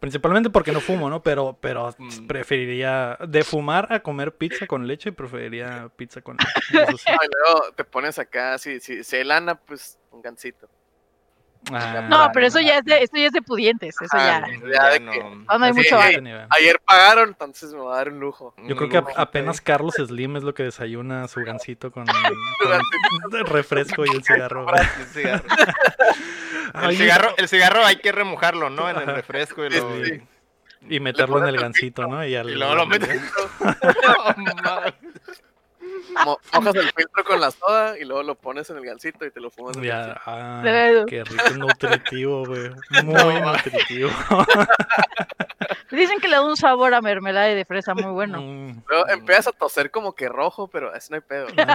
Principalmente 0.00 0.50
porque 0.50 0.72
no 0.72 0.80
fumo, 0.80 1.08
¿no? 1.08 1.22
Pero, 1.22 1.56
pero 1.60 1.94
Mm. 1.98 2.26
preferiría 2.26 3.16
de 3.26 3.44
fumar 3.44 3.92
a 3.92 4.00
comer 4.00 4.36
pizza 4.36 4.66
con 4.66 4.86
leche, 4.86 5.12
preferiría 5.12 5.90
pizza 5.96 6.20
con 6.22 6.36
leche. 6.36 6.50
Eso 6.94 6.98
sí. 6.98 7.04
Ay, 7.08 7.28
luego 7.44 7.72
te 7.74 7.84
pones 7.84 8.18
acá, 8.18 8.58
si, 8.58 8.80
si, 8.80 9.04
si 9.04 9.16
hay 9.16 9.24
lana, 9.24 9.54
pues 9.54 9.98
un 10.10 10.22
gancito. 10.22 10.68
Ah, 11.70 12.06
No, 12.08 12.30
pero 12.34 12.46
eso 12.48 12.60
ya 12.60 12.78
es 12.78 12.84
de, 12.84 13.02
eso 13.04 13.16
ya 13.16 13.26
es 13.26 13.32
de 13.32 13.40
pudientes. 13.42 13.94
Eso 14.00 14.10
Ah, 14.16 14.42
ya. 14.44 14.68
Ya 14.72 14.88
de 14.90 15.00
no. 15.00 15.12
que- 15.12 15.20
no 15.22 15.64
hay 15.64 15.72
Sí, 15.72 15.78
mucho 15.78 16.02
sí. 16.02 16.16
Ayer 16.50 16.80
pagaron, 16.84 17.28
entonces 17.28 17.72
me 17.72 17.78
va 17.80 17.94
a 17.94 17.96
dar 17.98 18.08
un 18.08 18.18
lujo. 18.18 18.52
Yo 18.58 18.62
Un 18.64 18.74
creo 18.74 18.88
que 18.88 18.96
lujo, 18.98 19.10
a- 19.16 19.22
apenas 19.22 19.60
Carlos 19.60 19.94
Slim 19.94 20.36
es 20.36 20.42
lo 20.42 20.54
que 20.54 20.64
desayuna 20.64 21.28
su 21.28 21.40
gancito 21.44 21.92
con, 21.92 22.04
con 22.58 23.46
refresco 23.46 24.04
y 24.04 24.10
el 24.16 24.24
cigarro. 24.24 24.66
El 24.74 25.06
cigarro. 25.06 25.44
El 26.88 26.96
cigarro, 26.96 27.34
el 27.36 27.48
cigarro 27.48 27.84
hay 27.84 27.96
que 27.96 28.12
remojarlo, 28.12 28.70
¿no? 28.70 28.88
En 28.90 28.96
el 28.96 29.06
refresco 29.14 29.64
y 29.66 29.70
Sí, 29.70 29.78
lo... 29.78 30.04
sí. 30.04 30.22
Y 30.88 30.98
meterlo 31.00 31.38
en 31.38 31.46
el 31.48 31.54
el 31.54 31.60
gancito, 31.60 32.06
¿no? 32.08 32.26
Y, 32.26 32.34
al- 32.34 32.50
Y 32.50 32.54
luego 32.54 32.74
lo 32.74 32.86
metes. 32.86 33.20
Mo- 36.24 36.38
mojas 36.52 36.74
el 36.74 36.90
filtro 36.92 37.24
con 37.24 37.40
la 37.40 37.50
soda 37.50 37.98
y 37.98 38.04
luego 38.04 38.22
lo 38.22 38.34
pones 38.34 38.68
en 38.70 38.76
el 38.78 38.84
gancito 38.84 39.24
y 39.24 39.30
te 39.30 39.40
lo 39.40 39.50
fumas. 39.50 39.76
Ya, 39.80 40.20
ah, 40.26 40.62
qué 41.08 41.24
rico 41.24 41.50
nutritivo, 41.56 42.44
güey. 42.46 42.70
Muy 43.04 43.40
nutritivo. 43.40 44.10
Dicen 45.90 46.20
que 46.20 46.28
le 46.28 46.36
da 46.36 46.42
un 46.42 46.56
sabor 46.56 46.94
a 46.94 47.02
mermelada 47.02 47.50
y 47.50 47.54
de 47.54 47.64
fresa 47.66 47.94
muy 47.94 48.10
bueno. 48.12 48.40
Mm, 48.40 48.82
Luego 48.88 49.08
empiezas 49.10 49.48
a 49.48 49.52
toser 49.52 49.90
como 49.90 50.14
que 50.14 50.26
rojo, 50.28 50.66
pero 50.68 50.94
eso 50.94 51.08
no 51.10 51.16
hay 51.16 51.20
pedo. 51.20 51.46
no 51.48 51.54
hay 51.62 51.66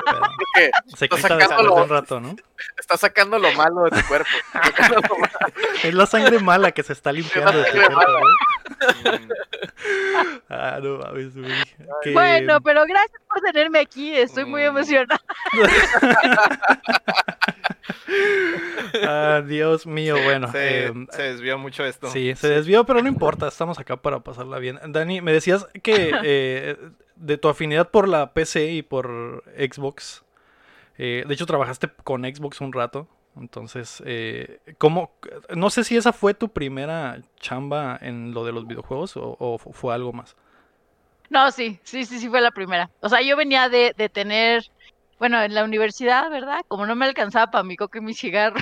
pedo. 0.56 0.72
Se 0.98 1.06
Está 1.06 1.16
quita 1.18 1.28
sacando 1.28 1.64
lo- 1.64 1.76
un 1.76 1.90
rato, 1.90 2.20
¿no? 2.20 2.36
está 2.78 2.98
sacando 2.98 3.38
lo 3.38 3.52
malo 3.54 3.84
de 3.84 3.92
tu 4.02 4.08
cuerpo. 4.08 4.28
Está 4.54 4.64
sacando 4.64 5.02
lo 5.08 5.18
malo. 5.20 5.38
Es 5.84 5.94
la 5.94 6.06
sangre 6.08 6.40
mala 6.40 6.72
que 6.72 6.82
se 6.84 6.94
está 6.94 7.12
limpiando 7.12 7.60
de 7.60 7.64
tu 7.66 7.78
cuerpo. 7.78 8.02
Ah, 10.50 10.80
no 10.82 10.98
mames, 11.00 11.36
güey. 11.38 11.52
Que- 12.04 12.14
Bueno, 12.14 12.62
pero 12.62 12.86
gracias 12.86 13.22
por 13.28 13.42
tenerme 13.42 13.80
aquí. 13.80 14.16
Estoy 14.16 14.46
muy 14.46 14.62
Mm. 14.64 14.66
emocionada. 14.78 15.22
Ah, 19.04 19.42
Dios 19.46 19.86
mío, 19.86 20.16
bueno. 20.24 20.52
se, 20.52 20.92
se 21.12 21.22
desvió 21.22 21.58
mucho 21.58 21.86
esto. 21.86 22.08
Sí, 22.10 22.34
se 22.36 22.48
desvió, 22.50 22.86
pero 22.86 23.02
no 23.02 23.08
importa, 23.08 23.48
estamos 23.48 23.80
acá 23.80 23.98
para 23.98 24.20
pasarla 24.22 24.60
bien. 24.60 24.80
Dani, 24.88 25.22
me 25.22 25.34
decías 25.34 25.68
que 25.84 26.12
eh, 26.24 26.78
de 27.16 27.38
tu 27.38 27.50
afinidad 27.50 27.90
por 27.90 28.08
la 28.08 28.34
PC 28.34 28.72
y 28.72 28.82
por 28.82 29.44
Xbox, 29.58 30.24
eh, 30.98 31.24
de 31.28 31.34
hecho 31.34 31.46
trabajaste 31.46 31.90
con 32.04 32.24
Xbox 32.24 32.62
un 32.62 32.74
rato, 32.74 33.08
entonces, 33.42 34.02
eh, 34.06 34.60
¿cómo? 34.78 35.12
No 35.56 35.70
sé 35.70 35.84
si 35.84 35.98
esa 35.98 36.14
fue 36.14 36.34
tu 36.34 36.50
primera 36.50 37.20
chamba 37.40 37.98
en 38.02 38.34
lo 38.34 38.46
de 38.46 38.52
los 38.52 38.68
videojuegos 38.68 39.18
o, 39.18 39.36
o 39.40 39.58
fu- 39.58 39.74
fue 39.74 39.94
algo 39.94 40.14
más. 40.14 40.36
No, 41.30 41.52
sí, 41.52 41.80
sí, 41.84 42.06
sí, 42.06 42.20
sí 42.20 42.30
fue 42.30 42.42
la 42.42 42.52
primera. 42.52 42.90
O 43.02 43.10
sea, 43.10 43.22
yo 43.22 43.36
venía 43.36 43.68
de, 43.70 43.94
de 43.98 44.08
tener, 44.10 44.64
bueno, 45.20 45.42
en 45.42 45.54
la 45.54 45.64
universidad, 45.66 46.30
¿verdad? 46.30 46.62
Como 46.68 46.86
no 46.86 46.96
me 46.96 47.06
alcanzaba 47.06 47.52
para 47.52 47.64
mi 47.64 47.76
coca 47.76 48.00
y 48.00 48.02
mi 48.02 48.14
cigarro, 48.14 48.56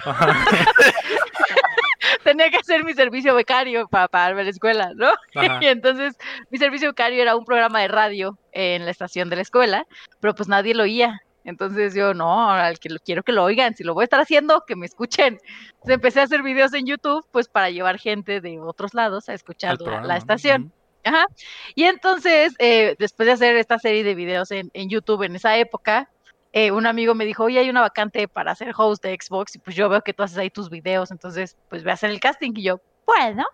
tenía 2.24 2.50
que 2.50 2.58
hacer 2.58 2.84
mi 2.84 2.94
servicio 2.94 3.36
becario 3.36 3.88
para 3.88 4.08
pagarme 4.08 4.44
la 4.44 4.50
escuela, 4.50 4.92
¿no? 4.96 5.10
ajá. 5.36 5.60
Y 5.62 5.68
entonces 5.68 6.16
mi 6.50 6.58
servicio 6.58 6.90
becario 6.90 7.22
era 7.22 7.36
un 7.36 7.46
programa 7.46 7.82
de 7.82 7.88
radio 7.88 8.38
en 8.52 8.86
la 8.86 8.92
estación 8.92 9.30
de 9.30 9.36
la 9.38 9.42
escuela, 9.44 9.86
pero 10.20 10.34
pues 10.34 10.50
nadie 10.50 10.74
lo 10.74 10.84
oía. 10.84 11.20
Entonces 11.46 11.94
yo, 11.94 12.14
no, 12.14 12.50
al 12.50 12.80
que 12.80 12.90
lo 12.90 13.00
quiero 13.00 13.24
que 13.24 13.32
lo 13.32 13.44
oigan, 13.44 13.76
si 13.76 13.84
lo 13.84 13.94
voy 13.94 14.02
a 14.02 14.06
estar 14.06 14.20
haciendo, 14.20 14.66
que 14.68 14.76
me 14.76 14.88
escuchen. 14.88 15.40
Entonces 15.68 15.94
empecé 15.96 16.20
a 16.20 16.24
hacer 16.24 16.42
videos 16.42 16.74
en 16.74 16.88
YouTube, 16.88 17.26
pues 17.32 17.48
para 17.48 17.70
llevar 17.70 18.00
gente 18.00 18.42
de 18.42 18.60
otros 18.60 18.94
lados 18.94 19.30
a 19.30 19.34
escuchar 19.34 19.80
la, 19.80 20.18
estación. 20.18 20.74
Ajá. 21.04 21.28
Y 21.76 21.84
entonces, 21.84 22.56
eh, 22.58 22.96
después 22.98 23.28
de 23.28 23.34
hacer 23.34 23.56
esta 23.58 23.78
serie 23.78 24.04
de 24.04 24.16
videos 24.16 24.50
en, 24.50 24.72
en 24.74 24.90
YouTube 24.90 25.22
en 25.22 25.36
esa 25.36 25.56
época, 25.58 26.10
eh, 26.52 26.72
un 26.72 26.88
amigo 26.88 27.14
me 27.14 27.26
dijo, 27.26 27.44
oye, 27.44 27.60
hay 27.60 27.70
una 27.70 27.82
vacante 27.82 28.28
para 28.28 28.56
ser 28.56 28.74
host 28.76 29.04
de 29.04 29.16
Xbox, 29.22 29.56
y 29.56 29.60
pues 29.60 29.76
yo 29.76 29.88
veo 29.90 30.02
que 30.02 30.14
tú 30.14 30.24
haces 30.24 30.38
ahí 30.38 30.50
tus 30.50 30.70
videos, 30.70 31.12
entonces, 31.12 31.58
pues 31.70 31.84
voy 31.84 31.92
a 31.92 31.94
hacer 31.96 32.10
el 32.10 32.20
casting, 32.22 32.54
y 32.56 32.64
yo, 32.64 32.80
bueno. 33.06 33.46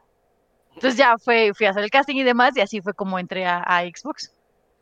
Entonces 0.75 0.97
ya 0.97 1.17
fue, 1.17 1.51
fui 1.55 1.65
a 1.65 1.71
hacer 1.71 1.83
el 1.83 1.89
casting 1.89 2.15
y 2.15 2.23
demás, 2.23 2.55
y 2.55 2.61
así 2.61 2.79
fue 2.79 2.93
como 2.93 3.19
entré 3.19 3.45
a, 3.45 3.63
a 3.65 3.81
Xbox. 3.81 4.31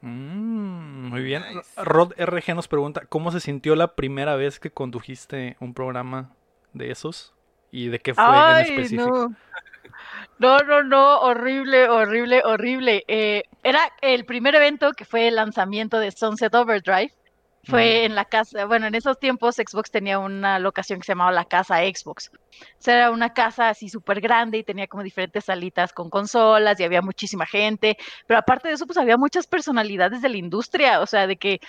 Mm, 0.02 1.10
muy 1.10 1.22
bien. 1.22 1.44
Nice. 1.54 1.84
Rod 1.84 2.14
RG 2.18 2.56
nos 2.56 2.68
pregunta, 2.68 3.02
¿cómo 3.08 3.32
se 3.32 3.40
sintió 3.40 3.76
la 3.76 3.96
primera 3.96 4.36
vez 4.36 4.60
que 4.60 4.72
condujiste 4.72 5.58
un 5.60 5.74
programa 5.74 6.32
de 6.74 6.92
esos? 6.92 7.34
¿Y 7.72 7.88
de 7.88 8.00
qué 8.00 8.14
fue 8.14 8.24
en 8.26 8.58
específico? 8.58 9.30
no. 9.30 9.36
No, 10.40 10.58
no, 10.60 10.84
no, 10.84 11.20
horrible, 11.20 11.90
horrible, 11.90 12.42
horrible. 12.46 13.04
Eh, 13.10 13.44
era 13.62 13.82
el 14.02 14.24
primer 14.26 14.56
evento 14.56 14.94
que 14.94 15.04
fue 15.04 15.28
el 15.28 15.36
lanzamiento 15.36 16.00
de 16.00 16.12
Sunset 16.12 16.56
Overdrive. 16.56 17.14
Fue 17.70 18.06
en 18.06 18.16
la 18.16 18.26
casa, 18.26 18.66
bueno, 18.66 18.88
en 18.88 18.96
esos 18.96 19.20
tiempos 19.20 19.56
Xbox 19.56 19.92
tenía 19.92 20.20
una 20.20 20.60
locación 20.60 21.00
que 21.00 21.06
se 21.06 21.12
llamaba 21.12 21.32
la 21.32 21.46
casa 21.46 21.78
Xbox. 21.78 22.32
O 22.34 22.66
sea, 22.80 22.96
era 22.96 23.12
una 23.12 23.34
casa 23.34 23.70
así 23.70 23.90
súper 23.90 24.20
grande 24.22 24.58
y 24.58 24.64
tenía 24.64 24.88
como 24.88 25.04
diferentes 25.04 25.46
salitas 25.46 25.94
con 25.94 26.10
consolas 26.10 26.80
y 26.80 26.84
había 26.84 27.02
muchísima 27.02 27.46
gente. 27.46 27.98
Pero 28.28 28.40
aparte 28.40 28.68
de 28.68 28.74
eso, 28.76 28.86
pues 28.86 28.98
había 28.98 29.18
muchas 29.18 29.48
personalidades 29.48 30.22
de 30.22 30.30
la 30.30 30.38
industria. 30.38 31.00
O 31.02 31.06
sea, 31.06 31.28
de 31.28 31.38
que 31.38 31.60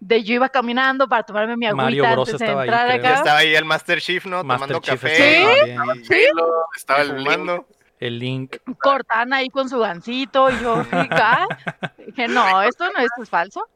de 0.00 0.22
yo 0.22 0.34
iba 0.34 0.48
caminando 0.48 1.08
para 1.08 1.24
tomarme 1.24 1.56
mi 1.56 1.66
Mario 1.72 2.04
agüita 2.04 2.12
Bros 2.12 2.28
antes 2.28 2.38
de 2.38 2.44
estaba 2.46 2.62
ahí, 2.62 2.68
entrar 2.68 2.90
acá. 2.90 3.14
estaba 3.14 3.38
ahí 3.38 3.54
el 3.54 3.64
Master 3.64 4.00
Chief, 4.00 4.24
¿no? 4.26 4.44
Master 4.44 4.68
Tomando 4.68 4.80
Chief 4.80 5.00
café. 5.02 5.70
estaba 5.70 5.92
Halo, 5.92 6.64
estaba 6.76 7.00
el 7.02 7.08
Link. 7.08 7.18
fumando. 7.18 7.66
El 8.00 8.18
Link. 8.20 8.56
Cortana 8.80 9.38
ahí 9.38 9.48
con 9.48 9.68
su 9.68 9.78
gancito 9.80 10.48
y 10.50 10.60
yo 10.62 10.84
"Ah". 10.92 11.46
dije, 12.06 12.28
no, 12.28 12.62
esto 12.62 12.84
no 12.92 13.00
esto 13.00 13.22
es 13.24 13.28
falso. 13.28 13.66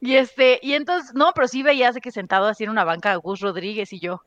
Y 0.00 0.16
este, 0.16 0.58
y 0.62 0.74
entonces, 0.74 1.12
no, 1.14 1.32
pero 1.34 1.46
sí 1.46 1.62
veía 1.62 1.92
que 1.92 2.10
sentado 2.10 2.46
así 2.46 2.64
en 2.64 2.70
una 2.70 2.84
banca 2.84 3.14
Gus 3.16 3.40
Rodríguez 3.40 3.92
y 3.92 4.00
yo, 4.00 4.22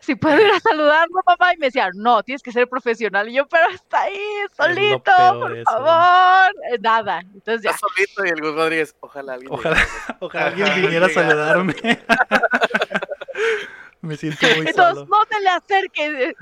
si 0.00 0.14
puedo 0.14 0.40
ir 0.40 0.50
a 0.50 0.60
saludarlo, 0.60 1.22
papá, 1.24 1.54
y 1.54 1.58
me 1.58 1.66
decía, 1.66 1.90
no, 1.94 2.22
tienes 2.22 2.42
que 2.42 2.52
ser 2.52 2.68
profesional. 2.68 3.28
Y 3.28 3.34
yo, 3.34 3.46
pero 3.48 3.68
está 3.70 4.02
ahí, 4.02 4.20
solito, 4.56 5.12
por 5.40 5.56
eso. 5.56 5.70
favor. 5.70 6.54
Eh, 6.72 6.78
Nada. 6.80 7.20
Entonces 7.20 7.62
ya. 7.62 7.70
Está 7.70 7.86
solito 7.88 8.24
y 8.24 8.28
el 8.28 8.40
Gus 8.40 8.54
Rodríguez, 8.54 8.96
ojalá 9.00 9.34
alguien. 9.34 9.52
Ojalá, 9.58 9.86
ojalá 10.20 10.46
alguien 10.46 10.82
viniera 10.82 11.06
a 11.06 11.10
saludarme. 11.10 11.74
Me 14.00 14.16
siento 14.16 14.46
muy 14.56 14.68
Entonces, 14.68 14.94
solo. 14.94 15.06
no 15.10 15.26
te 15.26 15.40
le 15.40 15.48
acerques. 15.48 16.34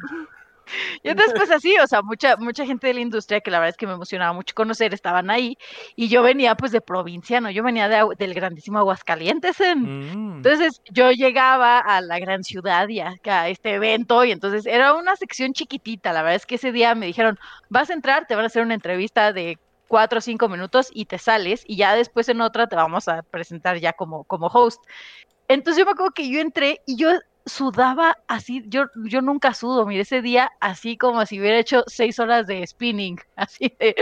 Y 1.02 1.08
entonces, 1.10 1.34
pues 1.36 1.50
así, 1.50 1.74
o 1.82 1.86
sea, 1.86 2.02
mucha, 2.02 2.36
mucha 2.36 2.66
gente 2.66 2.86
de 2.88 2.94
la 2.94 3.00
industria 3.00 3.40
que 3.40 3.50
la 3.50 3.58
verdad 3.58 3.70
es 3.70 3.76
que 3.76 3.86
me 3.86 3.92
emocionaba 3.94 4.32
mucho 4.32 4.54
conocer, 4.54 4.92
estaban 4.94 5.30
ahí. 5.30 5.56
Y 5.94 6.08
yo 6.08 6.22
venía 6.22 6.54
pues 6.56 6.72
de 6.72 6.80
provincia, 6.80 7.40
¿no? 7.40 7.50
Yo 7.50 7.62
venía 7.62 7.88
de, 7.88 8.04
del 8.18 8.34
grandísimo 8.34 8.78
Aguascalientes. 8.78 9.60
En, 9.60 9.86
Mm, 9.86 10.36
Entonces 10.38 10.82
yo 10.90 11.10
llegaba 11.12 11.78
a 11.78 12.00
la 12.00 12.18
gran 12.18 12.44
ciudad 12.44 12.88
y 12.88 13.00
a, 13.00 13.14
a 13.24 13.48
este 13.48 13.74
evento 13.74 14.24
y 14.24 14.32
entonces 14.32 14.66
era 14.66 14.94
una 14.94 15.16
sección 15.16 15.52
chiquitita. 15.52 16.12
La 16.12 16.22
verdad 16.22 16.36
es 16.36 16.46
que 16.46 16.56
ese 16.56 16.72
día 16.72 16.94
me 16.94 17.06
dijeron, 17.06 17.38
vas 17.68 17.90
a 17.90 17.94
entrar, 17.94 18.26
te 18.26 18.34
van 18.34 18.44
a 18.44 18.46
hacer 18.48 18.62
una 18.62 18.74
entrevista 18.74 19.32
de 19.32 19.58
cuatro 19.88 20.18
o 20.18 20.22
cinco 20.22 20.48
minutos 20.48 20.88
y 20.92 21.06
te 21.06 21.18
sales 21.18 21.62
y 21.66 21.76
ya 21.76 21.94
después 21.94 22.28
en 22.28 22.40
otra 22.40 22.66
te 22.66 22.76
vamos 22.76 23.08
a 23.08 23.22
presentar 23.22 23.78
ya 23.78 23.92
como, 23.92 24.24
como 24.24 24.46
host. 24.48 24.82
Entonces 25.48 25.78
yo 25.78 25.86
me 25.86 25.92
acuerdo 25.92 26.12
que 26.12 26.28
yo 26.28 26.40
entré 26.40 26.80
y 26.86 26.96
yo 26.96 27.10
sudaba 27.46 28.16
así, 28.26 28.62
yo, 28.66 28.86
yo 29.04 29.22
nunca 29.22 29.54
sudo, 29.54 29.86
mire, 29.86 30.02
ese 30.02 30.20
día 30.20 30.50
así 30.60 30.98
como 30.98 31.24
si 31.26 31.40
hubiera 31.40 31.58
hecho 31.58 31.84
seis 31.86 32.18
horas 32.18 32.46
de 32.46 32.66
spinning, 32.66 33.18
así 33.36 33.74
de, 33.78 33.94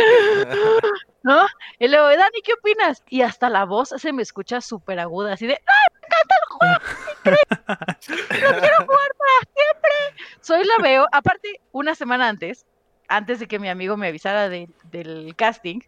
¿no? 1.22 1.46
Y 1.78 1.88
luego, 1.88 2.08
Dani, 2.08 2.40
¿qué 2.42 2.54
opinas? 2.54 3.02
Y 3.08 3.20
hasta 3.22 3.50
la 3.50 3.64
voz 3.64 3.90
se 3.96 4.12
me 4.12 4.22
escucha 4.22 4.60
súper 4.60 4.98
aguda, 4.98 5.34
así 5.34 5.46
de, 5.46 5.60
Soy 10.40 10.64
la 10.64 10.82
veo, 10.82 11.06
aparte, 11.12 11.60
una 11.72 11.94
semana 11.94 12.28
antes, 12.28 12.64
antes 13.08 13.40
de 13.40 13.46
que 13.46 13.58
mi 13.58 13.68
amigo 13.68 13.96
me 13.96 14.08
avisara 14.08 14.48
de- 14.48 14.68
del 14.84 15.34
casting, 15.36 15.80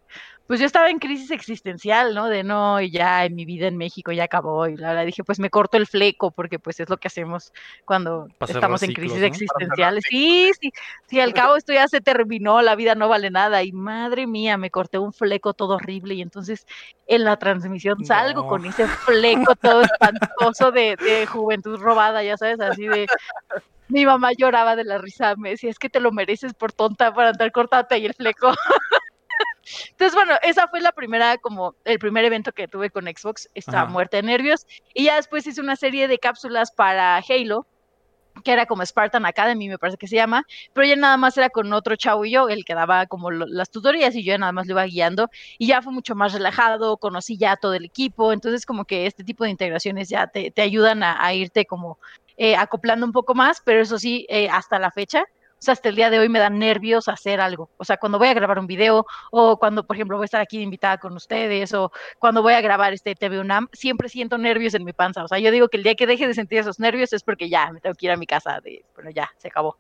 pues 0.46 0.60
yo 0.60 0.66
estaba 0.66 0.90
en 0.90 0.98
crisis 0.98 1.30
existencial, 1.30 2.14
¿no? 2.14 2.28
De 2.28 2.44
no, 2.44 2.80
y 2.80 2.90
ya 2.90 3.24
en 3.24 3.34
mi 3.34 3.44
vida 3.44 3.66
en 3.66 3.76
México 3.76 4.12
ya 4.12 4.24
acabó. 4.24 4.68
Y 4.68 4.76
la 4.76 4.90
verdad 4.90 5.06
dije, 5.06 5.24
pues 5.24 5.38
me 5.40 5.50
corto 5.50 5.76
el 5.76 5.86
fleco, 5.86 6.30
porque 6.30 6.58
pues 6.58 6.78
es 6.80 6.88
lo 6.88 6.96
que 6.98 7.08
hacemos 7.08 7.52
cuando 7.84 8.28
estamos 8.40 8.82
en 8.82 8.90
ciclos, 8.90 9.04
crisis 9.06 9.20
¿no? 9.20 9.26
existenciales. 9.26 10.04
Sí, 10.08 10.50
sí, 10.60 10.72
sí, 11.08 11.20
al 11.20 11.34
cabo 11.34 11.56
esto 11.56 11.72
ya 11.72 11.88
se 11.88 12.00
terminó, 12.00 12.62
la 12.62 12.76
vida 12.76 12.94
no 12.94 13.08
vale 13.08 13.30
nada. 13.30 13.62
Y 13.62 13.72
madre 13.72 14.26
mía, 14.26 14.56
me 14.56 14.70
corté 14.70 14.98
un 14.98 15.12
fleco 15.12 15.52
todo 15.52 15.76
horrible. 15.76 16.14
Y 16.14 16.22
entonces 16.22 16.66
en 17.06 17.24
la 17.24 17.36
transmisión 17.36 18.04
salgo 18.04 18.42
No. 18.42 18.48
con 18.48 18.66
ese 18.66 18.86
fleco 18.86 19.54
todo 19.56 19.82
espantoso 19.82 20.70
de, 20.70 20.96
de 20.96 21.26
juventud 21.26 21.78
robada, 21.80 22.22
ya 22.22 22.36
sabes, 22.36 22.60
así 22.60 22.86
de 22.86 23.06
mi 23.88 24.04
mamá 24.04 24.32
lloraba 24.32 24.74
de 24.74 24.84
la 24.84 24.98
risa, 24.98 25.36
me 25.36 25.50
decía, 25.50 25.70
es 25.70 25.78
que 25.78 25.88
te 25.88 26.00
lo 26.00 26.10
mereces 26.10 26.54
por 26.54 26.72
tonta 26.72 27.14
para 27.14 27.28
andar 27.30 27.52
cortándote 27.52 27.94
ahí 27.94 28.06
el 28.06 28.14
fleco. 28.14 28.52
Entonces, 29.90 30.14
bueno, 30.14 30.34
esa 30.42 30.68
fue 30.68 30.80
la 30.80 30.92
primera, 30.92 31.38
como 31.38 31.74
el 31.84 31.98
primer 31.98 32.24
evento 32.24 32.52
que 32.52 32.68
tuve 32.68 32.90
con 32.90 33.04
Xbox, 33.06 33.48
estaba 33.54 33.82
Ajá. 33.84 33.92
muerta 33.92 34.16
de 34.18 34.22
nervios. 34.24 34.64
Y 34.94 35.04
ya 35.04 35.16
después 35.16 35.46
hice 35.46 35.60
una 35.60 35.76
serie 35.76 36.08
de 36.08 36.18
cápsulas 36.18 36.72
para 36.72 37.18
Halo, 37.18 37.66
que 38.44 38.52
era 38.52 38.66
como 38.66 38.84
Spartan 38.84 39.24
Academy, 39.26 39.68
me 39.68 39.78
parece 39.78 39.96
que 39.96 40.08
se 40.08 40.16
llama, 40.16 40.44
pero 40.74 40.86
ya 40.86 40.96
nada 40.96 41.16
más 41.16 41.36
era 41.38 41.48
con 41.50 41.72
otro 41.72 41.96
chavo 41.96 42.24
y 42.26 42.32
yo, 42.32 42.48
el 42.50 42.64
que 42.66 42.74
daba 42.74 43.06
como 43.06 43.30
lo- 43.30 43.46
las 43.46 43.70
tutorías 43.70 44.14
y 44.14 44.22
yo 44.24 44.32
ya 44.32 44.38
nada 44.38 44.52
más 44.52 44.66
lo 44.66 44.72
iba 44.72 44.84
guiando 44.84 45.28
y 45.58 45.68
ya 45.68 45.80
fue 45.82 45.92
mucho 45.92 46.14
más 46.14 46.34
relajado, 46.34 46.98
conocí 46.98 47.38
ya 47.38 47.56
todo 47.56 47.72
el 47.74 47.86
equipo, 47.86 48.32
entonces 48.34 48.66
como 48.66 48.84
que 48.84 49.06
este 49.06 49.24
tipo 49.24 49.44
de 49.44 49.50
integraciones 49.50 50.08
ya 50.10 50.26
te, 50.26 50.50
te 50.50 50.62
ayudan 50.62 51.02
a, 51.02 51.24
a 51.24 51.32
irte 51.34 51.64
como 51.64 51.98
eh, 52.36 52.56
acoplando 52.56 53.06
un 53.06 53.12
poco 53.12 53.34
más, 53.34 53.58
pero 53.64 53.80
eso 53.80 53.98
sí, 53.98 54.26
eh, 54.28 54.48
hasta 54.50 54.78
la 54.78 54.90
fecha, 54.90 55.24
sea, 55.66 55.72
hasta 55.72 55.88
el 55.88 55.96
día 55.96 56.10
de 56.10 56.18
hoy 56.18 56.28
me 56.28 56.38
dan 56.38 56.58
nervios 56.58 57.08
hacer 57.08 57.40
algo. 57.40 57.70
O 57.76 57.84
sea, 57.84 57.96
cuando 57.98 58.18
voy 58.18 58.28
a 58.28 58.34
grabar 58.34 58.58
un 58.58 58.66
video 58.66 59.06
o 59.30 59.58
cuando, 59.58 59.86
por 59.86 59.96
ejemplo, 59.96 60.16
voy 60.16 60.24
a 60.24 60.26
estar 60.26 60.40
aquí 60.40 60.56
de 60.56 60.62
invitada 60.62 60.98
con 60.98 61.12
ustedes 61.14 61.74
o 61.74 61.92
cuando 62.18 62.42
voy 62.42 62.54
a 62.54 62.60
grabar 62.60 62.92
este 62.92 63.14
TV 63.14 63.40
UNAM, 63.40 63.68
siempre 63.72 64.08
siento 64.08 64.38
nervios 64.38 64.74
en 64.74 64.84
mi 64.84 64.92
panza. 64.92 65.24
O 65.24 65.28
sea, 65.28 65.38
yo 65.38 65.50
digo 65.50 65.68
que 65.68 65.76
el 65.76 65.82
día 65.82 65.94
que 65.94 66.06
deje 66.06 66.26
de 66.26 66.34
sentir 66.34 66.58
esos 66.58 66.78
nervios 66.78 67.12
es 67.12 67.22
porque 67.22 67.48
ya 67.48 67.70
me 67.72 67.80
tengo 67.80 67.94
que 67.94 68.06
ir 68.06 68.12
a 68.12 68.16
mi 68.16 68.26
casa. 68.26 68.60
De, 68.60 68.84
bueno, 68.94 69.10
ya, 69.10 69.30
se 69.36 69.48
acabó. 69.48 69.76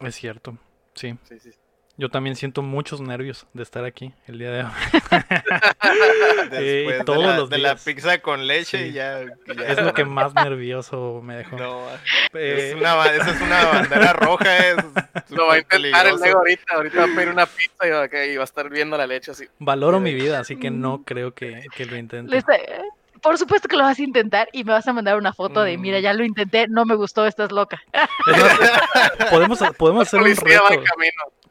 Es 0.00 0.16
cierto, 0.16 0.58
sí. 0.94 1.16
Sí, 1.24 1.38
sí. 1.38 1.50
Yo 1.96 2.08
también 2.08 2.34
siento 2.34 2.60
muchos 2.62 3.00
nervios 3.00 3.46
de 3.52 3.62
estar 3.62 3.84
aquí 3.84 4.12
el 4.26 4.38
día 4.40 4.50
de 4.50 4.64
hoy. 4.64 4.70
Después 6.50 6.98
de, 6.98 7.02
todos 7.06 7.24
la, 7.24 7.36
los 7.36 7.48
de 7.50 7.58
la 7.58 7.76
pizza 7.76 8.18
con 8.20 8.46
leche 8.48 8.88
Sí. 8.88 8.92
ya, 8.92 9.20
ya- 9.22 9.66
Es 9.68 9.80
lo 9.80 9.94
que 9.94 10.04
más 10.04 10.34
nervioso 10.34 11.20
me 11.22 11.36
dejó. 11.36 11.56
No, 11.56 11.86
Eh, 12.34 12.70
es 12.70 12.74
una, 12.74 13.06
esa 13.06 13.30
es 13.30 13.40
una 13.40 13.64
bandera 13.66 14.12
roja. 14.12 14.56
Es 14.68 14.76
Lo 15.30 15.46
va 15.46 15.54
a 15.54 15.58
intentar 15.58 16.06
el. 16.08 16.16
Lego 16.20 16.38
ahorita. 16.38 16.74
Ahorita 16.74 16.98
va 16.98 17.04
a 17.12 17.14
pedir 17.14 17.28
una 17.28 17.46
pizza 17.46 17.86
y 17.86 17.90
va, 17.90 18.02
a- 18.02 18.24
y 18.26 18.36
va 18.36 18.42
a 18.42 18.44
estar 18.44 18.68
viendo 18.70 18.96
la 18.96 19.06
leche 19.06 19.30
así. 19.30 19.44
valoro 19.60 20.00
mi 20.00 20.14
vida, 20.14 20.40
así 20.40 20.56
que 20.58 20.70
no 20.72 21.02
creo 21.04 21.32
que, 21.32 21.62
que 21.76 21.84
lo 21.86 21.96
intente. 21.96 22.36
Eh, 22.36 22.42
por 23.22 23.38
supuesto 23.38 23.68
que 23.68 23.76
lo 23.76 23.84
vas 23.84 23.98
a 23.98 24.02
intentar 24.02 24.48
y 24.52 24.64
me 24.64 24.72
vas 24.72 24.86
a 24.88 24.92
mandar 24.92 25.16
una 25.16 25.32
foto 25.32 25.62
de, 25.62 25.78
mira, 25.78 25.98
Mm. 25.98 26.02
ya 26.02 26.12
lo 26.12 26.24
intenté, 26.24 26.66
no 26.68 26.84
me 26.84 26.94
gustó, 26.96 27.24
estás 27.26 27.52
loca. 27.52 27.80
Podemos, 29.30 29.60
podemos 29.78 30.08
hacer 30.08 30.20
un 30.20 30.26
reto. 30.36 30.82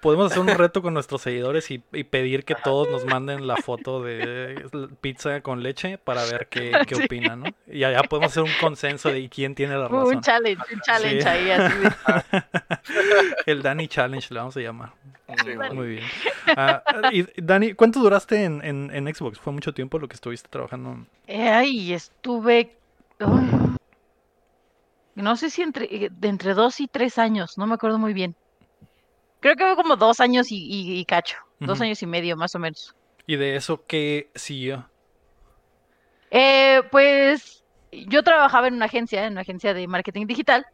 Podemos 0.03 0.31
hacer 0.31 0.41
un 0.41 0.49
reto 0.49 0.81
con 0.83 0.93
nuestros 0.93 1.21
seguidores 1.23 1.71
y, 1.71 1.81
y 1.93 2.03
pedir 2.03 2.45
que 2.45 2.53
todos 2.53 2.89
nos 2.91 3.05
manden 3.05 3.47
la 3.47 3.57
foto 3.57 4.03
de 4.03 4.63
pizza 5.01 5.41
con 5.41 5.63
leche 5.63 5.97
para 5.97 6.23
ver 6.25 6.47
qué, 6.49 6.71
qué 6.87 6.95
Sí. 6.95 7.03
opinan, 7.05 7.39
¿no? 7.39 7.45
Y 7.65 7.83
allá 7.83 8.03
podemos 8.03 8.31
hacer 8.31 8.43
un 8.43 8.51
consenso 8.61 9.09
de 9.09 9.27
quién 9.29 9.55
tiene 9.55 9.75
la 9.75 9.87
razón. 9.87 10.15
Un 10.17 10.21
challenge, 10.21 10.61
un 10.71 10.81
challenge 10.81 11.21
Sí. 11.23 11.27
ahí 11.27 11.49
así 11.49 11.77
de- 11.79 12.43
El 13.51 13.61
Dani 13.63 13.87
Challenge 13.87 14.27
le 14.33 14.39
vamos 14.39 14.55
a 14.57 14.59
llamar. 14.59 14.91
Sí, 15.43 15.73
Muy 15.73 15.87
bien. 15.87 16.03
Y 17.11 17.41
Dani, 17.41 17.73
¿cuánto 17.73 17.99
duraste 18.01 18.43
en, 18.43 18.63
en, 18.63 18.91
en 18.93 19.15
Xbox? 19.15 19.39
¿Fue 19.39 19.51
mucho 19.53 19.73
tiempo 19.73 19.97
lo 19.97 20.07
que 20.07 20.13
estuviste 20.15 20.47
trabajando? 20.49 21.05
Eh, 21.27 21.49
Ay, 21.49 21.93
estuve. 21.93 22.75
no 25.15 25.35
sé 25.35 25.49
si 25.49 25.61
entre, 25.61 25.85
eh, 25.85 26.09
entre 26.21 26.53
dos 26.53 26.79
y 26.79 26.87
tres 26.87 27.17
años, 27.17 27.57
no 27.57 27.65
me 27.67 27.75
acuerdo 27.75 27.97
muy 27.99 28.13
bien. 28.13 28.35
Creo 29.43 29.55
que 29.57 29.65
fue 29.65 29.75
como 29.75 29.97
dos 29.97 30.21
años 30.21 30.51
y, 30.51 30.55
y- 30.55 30.99
y 30.99 31.05
cacho. 31.05 31.35
Dos 31.59 31.79
años 31.81 32.01
y 32.01 32.07
medio, 32.07 32.37
más 32.37 32.55
o 32.55 32.59
menos. 32.59 32.95
¿Y 33.27 33.35
de 33.35 33.57
eso 33.57 33.85
qué 33.85 34.31
siguió? 34.35 34.89
Eh, 36.31 36.81
pues 36.91 37.63
yo 37.91 38.23
trabajaba 38.23 38.67
en 38.69 38.75
una 38.75 38.85
agencia, 38.85 39.25
en 39.25 39.33
una 39.33 39.41
agencia 39.41 39.73
de 39.73 39.85
marketing 39.87 40.25
digital. 40.27 40.65